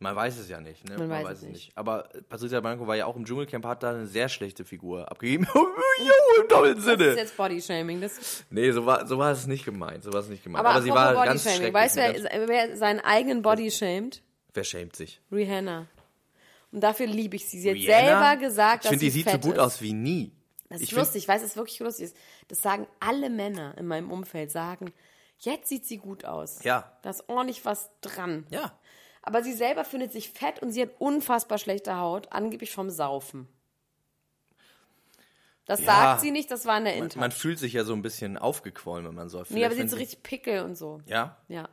[0.00, 0.96] Man weiß es ja nicht, ne?
[0.98, 1.72] Man weiß es nicht.
[1.76, 5.46] Aber Patricia Blanco war ja auch im Dschungelcamp, hat da eine sehr schlechte Figur abgegeben.
[5.54, 7.14] jo, im doppelten das ist Sinne.
[7.16, 8.00] jetzt Bodyshaming.
[8.00, 10.02] Das, Nee, so war, so war es nicht gemeint.
[10.02, 10.64] So war es nicht gemeint.
[10.64, 11.72] aber, Aber, sie war ganz Bodyshaming.
[11.72, 11.74] schrecklich.
[11.74, 14.22] Weißt du, wer, wer seinen eigenen Body shamed?
[14.52, 15.20] wer schämt sich?
[15.30, 15.86] Rihanna.
[16.72, 17.60] Und dafür liebe ich sie.
[17.60, 18.30] Sie hat Rihanna?
[18.30, 19.58] selber gesagt, Ich dass finde, die sie sieht so gut ist.
[19.60, 20.32] aus wie nie.
[20.68, 22.16] Das ist Ich find- lustig, ich weiß, es ist wirklich lustig ist.
[22.48, 24.92] Das sagen alle Männer in meinem Umfeld, sagen,
[25.40, 26.62] jetzt sieht sie gut aus.
[26.64, 26.92] Ja.
[27.02, 28.46] Da ist ordentlich was dran.
[28.50, 28.72] Ja.
[29.22, 33.48] Aber sie selber findet sich fett und sie hat unfassbar schlechte Haut, angeblich vom Saufen.
[35.66, 35.86] Das Ja.
[35.86, 37.20] sagt sie nicht, das war in der Man, Inter.
[37.20, 39.90] man fühlt sich ja so ein bisschen aufgequollen, wenn man so nee, aber sie hat
[39.90, 41.00] so richtig Pickel und so.
[41.06, 41.36] Ja?
[41.48, 41.68] Ja.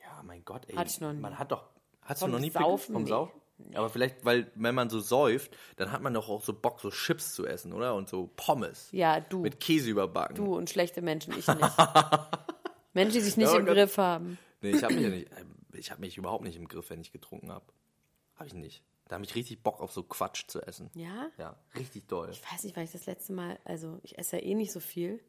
[0.00, 0.74] Ja, mein Gott, ey.
[0.76, 1.20] Hatte ich noch nie.
[1.20, 1.68] Man hat doch.
[2.02, 2.94] Hast du noch nie Saufen?
[2.94, 2.94] Pickel?
[2.94, 3.08] Vom Nee.
[3.10, 3.40] Saufen?
[3.74, 6.90] Aber vielleicht, weil, wenn man so säuft, dann hat man doch auch so Bock, so
[6.90, 7.94] Chips zu essen, oder?
[7.94, 8.88] Und so Pommes.
[8.92, 9.38] Ja, du.
[9.40, 10.34] Mit Käse überbacken.
[10.36, 11.58] Du und schlechte Menschen, ich nicht.
[12.96, 13.74] Menschen, die sich nicht Ja, im Gott.
[13.76, 14.38] Griff haben.
[14.62, 15.30] Nee, ich habe mich ja nicht.
[15.32, 17.64] äh, Ich habe mich überhaupt nicht im Griff, wenn ich getrunken habe.
[18.34, 18.82] Habe ich nicht.
[19.08, 20.90] Da habe ich richtig Bock auf so Quatsch zu essen.
[20.94, 21.30] Ja?
[21.38, 22.28] Ja, richtig doll.
[22.32, 24.80] Ich weiß nicht, weil ich das letzte Mal, also ich esse ja eh nicht so
[24.80, 25.20] viel.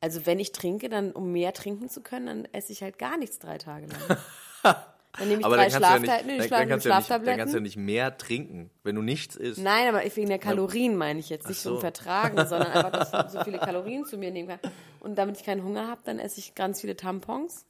[0.00, 3.18] Also wenn ich trinke, dann um mehr trinken zu können, dann esse ich halt gar
[3.18, 4.18] nichts drei Tage lang.
[5.18, 6.72] Dann nehme ich Aber drei du ja nicht, Schlaftabletten, dann, dann, kannst du ja nicht,
[6.72, 7.38] dann Schlaftabletten.
[7.38, 9.58] kannst du ja nicht mehr trinken, wenn du nichts isst.
[9.60, 11.48] Nein, aber wegen der Kalorien meine ich jetzt.
[11.48, 11.72] Nicht so.
[11.72, 14.60] zum Vertragen, sondern einfach, dass ich so viele Kalorien zu mir nehmen kann.
[15.00, 17.66] Und damit ich keinen Hunger habe, dann esse ich ganz viele Tampons.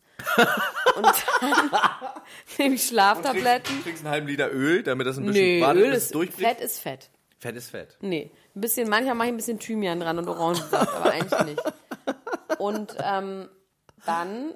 [0.97, 1.71] Und dann
[2.59, 3.65] nehme ich Schlaftabletten.
[3.65, 6.49] Trinkst, trinkst einen halben Liter Öl, damit das ein bisschen Nee, Öl ist, durchbricht.
[6.49, 7.11] Fett ist Fett.
[7.39, 7.97] Fett ist Fett.
[8.01, 11.63] Nee, ein bisschen, manchmal mache ich ein bisschen Thymian dran und Orangensaft, aber eigentlich nicht.
[12.59, 13.49] Und ähm,
[14.07, 14.55] dann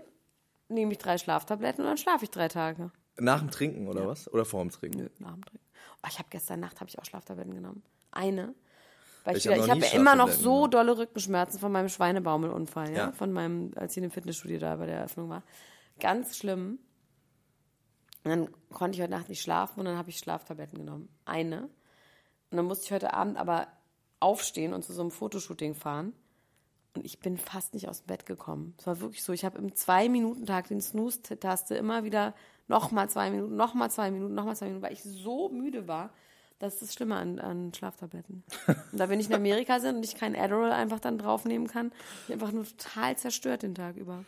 [0.71, 2.91] nehme ich drei Schlaftabletten und dann schlafe ich drei Tage.
[3.19, 4.33] Nach dem Trinken oder was?
[4.33, 4.99] Oder vor dem Trinken?
[4.99, 5.67] Nö, nach dem Trinken.
[6.03, 7.83] Oh, ich habe gestern Nacht habe ich auch Schlaftabletten genommen.
[8.11, 8.55] Eine.
[9.25, 12.97] Weil ich, Ich hab habe ja immer noch so dolle Rückenschmerzen von meinem Schweinebaumelunfall, ja?
[12.97, 13.13] Ja.
[13.13, 15.43] Von meinem, als ich in dem Fitnessstudio da bei der Eröffnung war.
[15.99, 16.79] Ganz schlimm.
[18.25, 21.09] Und dann konnte ich heute Nacht nicht schlafen und dann habe ich Schlaftabletten genommen.
[21.25, 21.65] Eine.
[22.51, 23.69] Und dann musste ich heute Abend aber
[24.21, 26.13] aufstehen und zu so einem Fotoshooting fahren.
[26.95, 28.75] Und ich bin fast nicht aus dem Bett gekommen.
[28.79, 29.33] Es war wirklich so.
[29.33, 32.35] Ich habe im Zwei-Minuten-Tag den Snooze-Taste immer wieder
[32.67, 36.11] nochmal zwei Minuten, nochmal zwei Minuten, nochmal zwei Minuten, weil ich so müde war.
[36.59, 38.45] Das ist das Schlimme an, an Schlaftabletten.
[38.67, 41.89] Und da, wenn ich in Amerika bin und ich kein Adderall einfach dann draufnehmen kann,
[41.89, 44.25] bin ich einfach nur total zerstört den Tag über.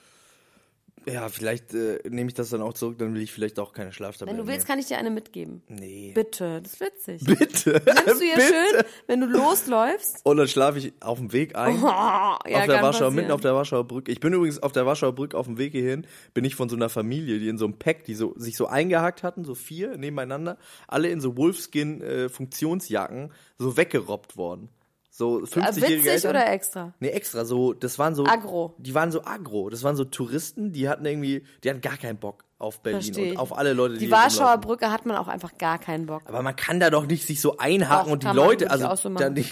[1.06, 3.86] Ja, vielleicht äh, nehme ich das dann auch zurück, dann will ich vielleicht auch keine
[3.86, 5.62] Wenn Schlaftabletten du willst, kann ich dir eine mitgeben.
[5.68, 6.12] Nee.
[6.14, 7.24] Bitte, das ist witzig.
[7.24, 7.82] Bitte.
[7.84, 10.20] Nimmst du hier schön, wenn du losläufst?
[10.24, 11.76] Und dann schlafe ich auf dem Weg ein.
[11.82, 13.14] Oh, ja, auf der Warschauer, passieren.
[13.14, 14.12] mitten auf der Warschauer Brücke.
[14.12, 16.76] Ich bin übrigens auf der Warschauer Brücke auf dem Weg hierhin, bin ich von so
[16.76, 19.96] einer Familie, die in so einem Pack, die so, sich so eingehakt hatten, so vier
[19.96, 24.68] nebeneinander, alle in so Wolfskin-Funktionsjacken, so weggerobbt worden.
[25.14, 26.30] So Ah, 50-jährige Witzig Eltern.
[26.30, 26.94] oder extra?
[26.98, 28.24] Nee, extra so, das waren so.
[28.24, 28.74] Aggro.
[28.78, 29.68] Die waren so aggro.
[29.68, 33.32] Das waren so Touristen, die hatten irgendwie, die hatten gar keinen Bock auf Berlin Verstehe
[33.32, 34.56] und auf alle Leute, die Die Warschauer.
[34.58, 36.22] Brücke hat man auch einfach gar keinen Bock.
[36.24, 38.60] Aber man kann da doch nicht sich so einhaken Doch, und die kann man, Leute,
[38.60, 39.22] würde ich also auch so machen.
[39.22, 39.44] dann die,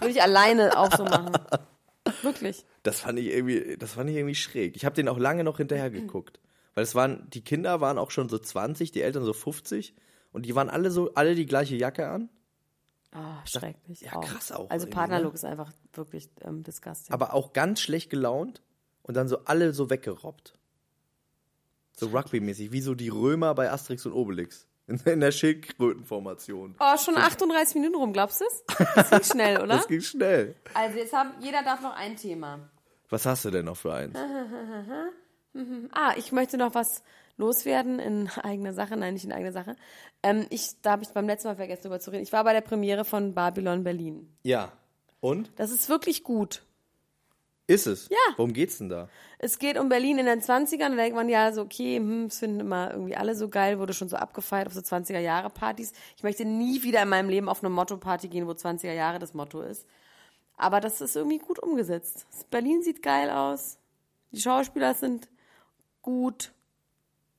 [0.00, 1.32] Würde ich alleine auch so machen.
[2.22, 2.64] Wirklich.
[2.82, 4.76] das fand ich irgendwie, das fand ich irgendwie schräg.
[4.76, 6.40] Ich habe den auch lange noch hinterher geguckt,
[6.74, 9.94] weil es waren, die Kinder waren auch schon so 20, die Eltern so 50
[10.32, 12.28] und die waren alle so, alle die gleiche Jacke an,
[13.18, 14.02] Oh, schrecklich.
[14.02, 15.34] Ja, krass auch Also Partnerlook ne?
[15.36, 17.14] ist einfach wirklich ähm, disgusting.
[17.14, 18.60] aber auch ganz schlecht gelaunt
[19.02, 20.52] und dann so alle so weggerobbt.
[21.92, 24.66] So Rugby-mäßig, wie so die Römer bei Asterix und Obelix.
[24.88, 26.76] In, in der Schildkrötenformation.
[26.78, 28.64] oh, schon 38 Minuten rum, glaubst du es?
[28.94, 29.66] Das ging schnell, oder?
[29.68, 30.54] Das ging schnell.
[30.74, 32.68] Also jetzt haben, jeder darf noch ein Thema.
[33.08, 34.16] Was hast du denn noch für eins?
[35.92, 37.02] Ah, ich möchte noch was
[37.36, 38.96] loswerden in eigener Sache.
[38.96, 39.76] Nein, nicht in eigener Sache.
[40.22, 42.22] Ähm, ich, da habe ich beim letzten Mal vergessen, darüber zu reden.
[42.22, 44.36] Ich war bei der Premiere von Babylon Berlin.
[44.42, 44.72] Ja.
[45.20, 45.50] Und?
[45.56, 46.62] Das ist wirklich gut.
[47.68, 48.08] Ist es?
[48.08, 48.34] Ja.
[48.36, 49.08] Worum geht's denn da?
[49.38, 50.90] Es geht um Berlin in den 20ern.
[50.90, 53.92] Da denkt man ja so, okay, hm, das finden immer irgendwie alle so geil, wurde
[53.92, 55.92] schon so abgefeiert auf so 20er-Jahre-Partys.
[56.16, 59.34] Ich möchte nie wieder in meinem Leben auf eine Motto-Party gehen, wo 20er Jahre das
[59.34, 59.84] Motto ist.
[60.56, 62.26] Aber das ist irgendwie gut umgesetzt.
[62.50, 63.78] Berlin sieht geil aus.
[64.30, 65.28] Die Schauspieler sind
[66.02, 66.52] gut.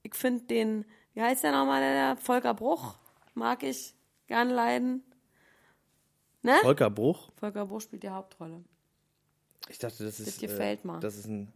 [0.08, 2.95] Ich finde den, wie heißt der nochmal, der Volker Bruch?
[3.34, 3.93] Mag ich
[4.28, 5.03] gern leiden.
[6.43, 6.53] Ne?
[6.62, 7.30] Volker Bruch?
[7.36, 8.64] Volker Bruch spielt die Hauptrolle.
[9.68, 10.39] Ich dachte, das ist.
[10.39, 11.01] gefällt äh.
[11.01, 11.51] Das ist ein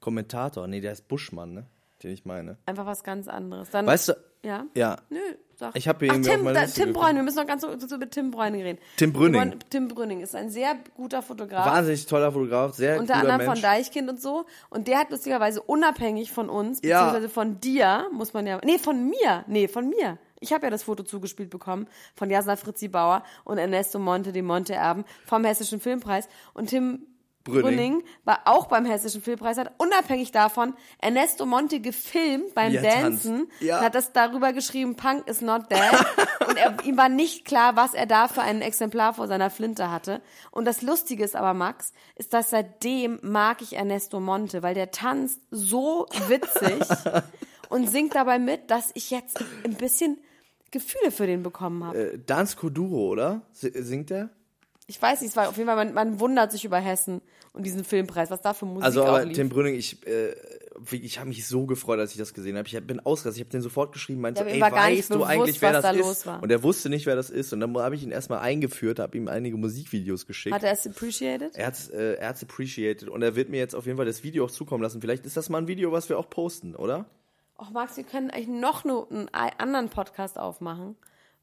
[0.00, 0.66] Kommentator.
[0.66, 1.66] Nee, der ist Buschmann, ne?
[2.02, 2.58] den ich meine.
[2.66, 3.70] Einfach was ganz anderes.
[3.70, 4.14] Dann, Weißt du,
[4.44, 4.66] Ja?
[4.74, 5.18] ja, Nö,
[5.56, 5.74] sag.
[5.74, 6.92] Ich hab hier Ach, irgendwie Tim, da, Tim.
[6.92, 8.78] Bräuning, wir müssen noch ganz kurz über Tim Bräuning reden.
[8.96, 11.66] Tim wollen- Tim Brünning ist ein sehr guter Fotograf.
[11.66, 13.50] wahnsinnig toller Fotograf, sehr unter anderem Mensch.
[13.52, 14.44] von Deichkind und so.
[14.70, 17.04] Und der hat lustigerweise unabhängig von uns, Ja.
[17.04, 20.18] beziehungsweise von dir, muss man ja, nee, von mir, nee, von mir.
[20.40, 24.44] Ich habe ja das Foto zugespielt bekommen von Jasna Fritzi Bauer und Ernesto Monte, dem
[24.44, 26.28] Monte-Erben vom Hessischen Filmpreis.
[26.52, 27.06] Und Tim
[27.44, 27.62] Brünning.
[27.62, 33.26] Brünning war auch beim Hessischen Filmpreis, hat unabhängig davon Ernesto Monte gefilmt beim er tanzt.
[33.26, 33.82] Dancen Ja.
[33.82, 35.78] hat das darüber geschrieben, Punk is not dead.
[36.48, 39.90] und er, ihm war nicht klar, was er da für ein Exemplar vor seiner Flinte
[39.90, 40.22] hatte.
[40.50, 44.90] Und das Lustige ist aber, Max, ist, dass seitdem mag ich Ernesto Monte, weil der
[44.90, 46.82] tanzt so witzig
[47.68, 50.18] und singt dabei mit, dass ich jetzt ein bisschen
[50.70, 52.12] Gefühle für den bekommen habe.
[52.14, 53.42] Äh, Dance Kuduro, oder?
[53.52, 54.30] S singt der?
[54.86, 57.22] Ich weiß nicht, es war auf jeden Fall, man, man wundert sich über Hessen
[57.54, 59.36] und diesen Filmpreis, was da für Musik Also auch aber lief.
[59.36, 60.34] Tim Brünning, ich, äh,
[60.90, 62.68] ich habe mich so gefreut, als ich das gesehen habe.
[62.68, 65.30] Ich bin ausgerastet, ich habe den sofort geschrieben, meinte Ja, so, ey, weißt du bewusst,
[65.30, 66.06] eigentlich, wer was das da ist?
[66.06, 66.42] los war.
[66.42, 67.52] Und er wusste nicht, wer das ist.
[67.54, 70.54] Und dann habe ich ihn erstmal eingeführt, habe ihm einige Musikvideos geschickt.
[70.54, 71.56] Hat er es appreciated?
[71.56, 74.22] er hat's, äh, er hat's appreciated und er wird mir jetzt auf jeden Fall das
[74.22, 75.00] Video auch zukommen lassen.
[75.00, 77.06] Vielleicht ist das mal ein Video, was wir auch posten, oder?
[77.58, 80.96] Och, Max, wir können eigentlich noch nur einen anderen Podcast aufmachen,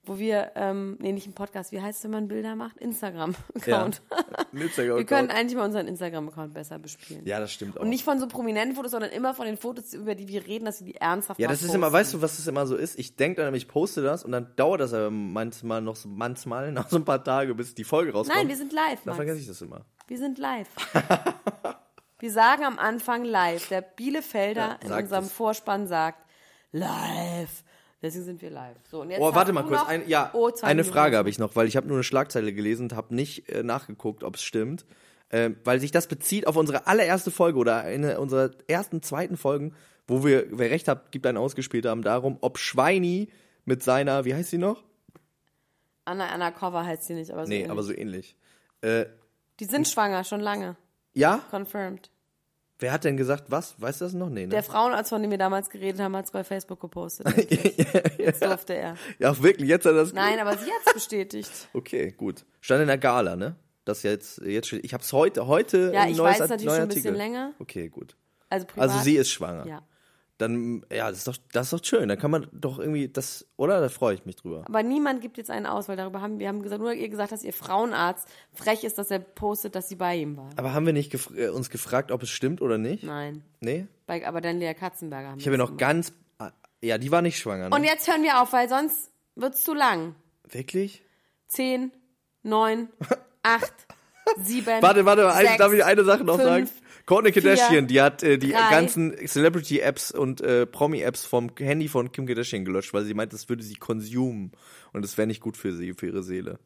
[0.04, 2.78] wo wir, ähm, nee, nicht einen Podcast, wie heißt es, wenn man Bilder macht?
[2.78, 4.02] Instagram-Account.
[4.10, 4.98] Ein Instagram-Account.
[4.98, 7.24] Wir können eigentlich mal unseren Instagram-Account besser bespielen.
[7.26, 7.84] Ja, das stimmt auch.
[7.84, 10.66] Und nicht von so prominenten Fotos, sondern immer von den Fotos, über die wir reden,
[10.66, 11.76] dass wir die ernsthaft ja, das ist posten.
[11.78, 12.98] immer, weißt du, was das immer so ist?
[12.98, 16.72] Ich denke dann, ich poste das und dann dauert das aber manchmal noch so, manchmal
[16.72, 18.38] noch so ein paar Tage, bis die Folge rauskommt.
[18.40, 19.86] Nein, wir sind live, Dann vergesse ich das immer.
[20.08, 20.68] Wir sind live.
[22.20, 23.68] wir sagen am Anfang live.
[23.70, 25.32] Der Bielefelder Ja, in unserem es.
[25.32, 26.26] Vorspann sagt
[26.72, 27.64] live.
[28.02, 28.78] Deswegen sind wir live.
[28.90, 29.84] So, und jetzt Oh, warte mal kurz.
[29.88, 32.84] Ein, ja, Oh, eine Frage habe ich noch, weil ich habe nur eine Schlagzeile gelesen
[32.84, 34.86] und habe nicht äh, nachgeguckt, ob es stimmt.
[35.30, 39.74] Ähm, weil sich das bezieht auf unsere allererste Folge oder eine unserer ersten, zweiten Folgen,
[40.08, 43.30] wo wir, wer recht hat, gibt einen ausgespielt haben, darum, ob Schweini
[43.64, 44.84] mit seiner, wie heißt sie noch?
[46.06, 47.72] Anna, Anna Cover heißt sie nicht, aber so Nee, ähnlich.
[47.72, 48.36] aber so ähnlich.
[48.82, 49.06] Äh,
[49.60, 50.76] Die sind schwanger, schon lange.
[51.14, 51.38] ja?
[51.52, 52.10] Confirmed.
[52.82, 53.80] Wer hat denn gesagt, was?
[53.80, 54.30] Weißt du das noch?
[54.30, 54.50] Nee, ne?
[54.50, 57.28] Der Frauenarzt, von dem wir damals geredet haben, hat es bei Facebook gepostet.
[58.18, 58.96] Jetzt durfte er.
[59.20, 61.52] ja, wirklich, jetzt hat er das Nein, aber sie hat es bestätigt.
[61.74, 62.44] Okay, gut.
[62.60, 63.56] Stand in der Gala, ne?
[63.86, 66.82] Das jetzt, jetzt steht, ich hab's heute, heute Ja, ein ich neues weiß natürlich schon
[66.82, 67.54] ein bisschen länger.
[67.60, 68.16] Okay, gut.
[68.50, 68.90] Also privat.
[68.90, 69.68] Also sie ist schwanger.
[69.68, 69.82] Ja.
[70.42, 72.10] Dann, ja, das ist doch, das ist doch schön.
[72.10, 73.80] Dann kann man doch irgendwie das, oder?
[73.80, 74.64] Da freue ich mich drüber.
[74.68, 77.32] Aber niemand gibt jetzt einen aus, weil darüber haben wir haben gesagt, nur ihr gesagt,
[77.32, 80.50] dass ihr Frauenarzt frech ist, dass er postet, dass sie bei ihm war.
[80.56, 83.04] Aber haben wir nicht gef äh, uns gefragt, ob es stimmt oder nicht?
[83.04, 83.44] Nein.
[83.60, 83.86] Nee?
[84.08, 86.50] Bei, aber dann Lea Katzenberger haben Ich habe ja noch ganz, ah,
[86.82, 87.76] ja, die war nicht schwanger, ne?
[87.76, 90.16] Und jetzt hören wir auf, weil sonst wird's zu lang.
[90.50, 91.04] Wirklich?
[91.48, 91.92] Zehn,
[92.42, 92.90] neun,
[93.44, 93.74] acht,
[94.44, 94.82] sieben.
[94.82, 96.70] Warte, warte, sechs, darf ich eine Sache noch fünf, sagen?
[97.06, 98.70] Kourtney Kardashian, die hat äh, die drei.
[98.70, 103.50] ganzen Celebrity-Apps und äh, Promi-Apps vom Handy von Kim Kardashian gelöscht, weil sie meint, das
[103.50, 104.52] würde sie konsumen
[104.94, 106.60] und das wäre nicht gut für sie, für ihre Seele.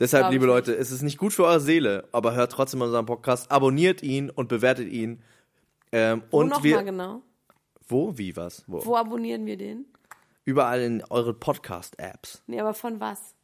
[0.00, 3.06] Deshalb, Glaub liebe Leute, es ist nicht gut für eure Seele, aber hört trotzdem unseren
[3.06, 5.22] Podcast, abonniert ihn und bewertet ihn.
[5.92, 7.22] Ähm, Wo und noch wir, mal genau?
[7.86, 8.84] wo, wie, was, wo?
[8.84, 9.86] Wo abonnieren wir den?
[10.44, 12.42] Überall in euren Podcast-Apps.
[12.46, 13.34] Nee, aber von was?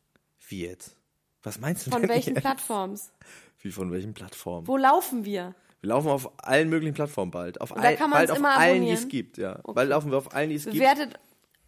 [0.48, 0.96] Wie jetzt?
[1.42, 2.42] Was meinst du Von welchen jetzt?
[2.42, 3.12] Plattforms?
[3.60, 4.66] Wie von welchen Plattformen?
[4.66, 5.54] Wo laufen wir?
[5.80, 7.60] Wir laufen auf allen möglichen Plattformen bald.
[7.60, 9.60] Auf all, bald auf allen, die es gibt, ja.
[9.64, 10.76] Bald laufen wir auf allen, die es gibt.
[10.76, 11.18] Bewertet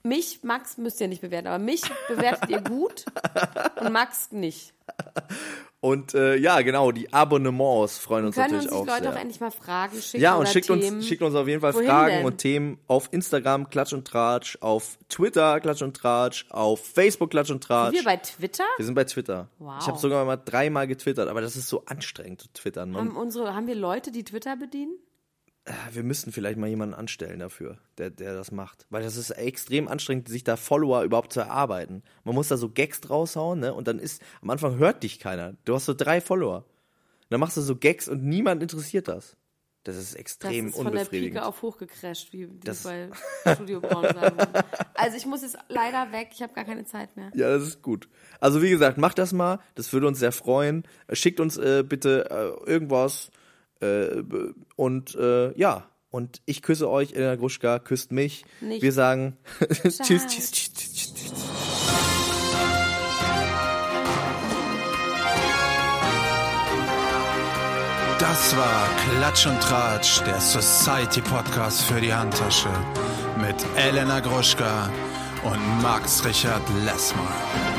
[0.02, 3.04] mich, Max müsst ihr nicht bewerten, aber mich bewertet ihr gut
[3.80, 4.72] und Max nicht.
[5.82, 9.12] Und äh, ja, genau, die Abonnements freuen uns Können uns natürlich die auch Leute sehr.
[9.12, 10.96] auch endlich mal Fragen schicken ja, und oder schickt Themen?
[10.96, 12.26] uns, schickt uns auf jeden Fall Wohin Fragen denn?
[12.26, 17.50] und Themen auf Instagram Klatsch und Tratsch, auf Twitter Klatsch und Tratsch, auf Facebook Klatsch
[17.50, 17.94] und Tratsch.
[17.94, 18.64] wir bei Twitter?
[18.76, 19.48] Wir sind bei Twitter.
[19.58, 19.76] Wow.
[19.80, 22.90] Ich habe sogar mal dreimal getwittert, aber das ist so anstrengend zu twittern.
[22.90, 24.98] Man, Haben, unsere, haben wir Leute, die Twitter bedienen?
[25.92, 28.86] Wir müssten vielleicht mal jemanden anstellen dafür, der, der das macht.
[28.90, 32.02] Weil das ist extrem anstrengend, sich da Follower überhaupt zu erarbeiten.
[32.24, 33.74] Man muss da so Gags raushauen, ne?
[33.74, 35.54] Und dann ist, am Anfang hört dich keiner.
[35.64, 36.58] Du hast so drei Follower.
[36.58, 36.64] Und
[37.30, 39.36] dann machst du so Gags und niemand interessiert das.
[39.84, 41.04] Das ist Das extrem ist von der.
[41.06, 43.08] Pike auf hoch gecrasht, wie die Das- bei
[43.54, 44.36] Studio Braun sagen.
[44.94, 47.30] Also ich muss jetzt leider weg, ich habe gar keine Zeit mehr.
[47.34, 48.08] Ja, das ist gut.
[48.40, 49.58] Also wie gesagt, macht das mal.
[49.76, 50.84] Das würde uns sehr freuen.
[51.06, 53.30] Äh, Schickt uns äh, bitte äh, irgendwas.
[53.80, 54.22] Äh,
[54.76, 55.86] und äh, ja.
[56.10, 58.44] Und ich küsse euch, Elena Gruschka, küsst mich.
[58.60, 58.82] Nicht.
[58.82, 59.36] Wir sagen
[59.82, 61.80] tschüss, tschüss, tschüss, tschüss, tschüss, tschüss.
[68.18, 72.68] Das war Klatsch und Tratsch, der Society Podcast für die Handtasche
[73.40, 74.90] mit Elena Gruschka
[75.42, 77.69] und Max Richard Lessmann.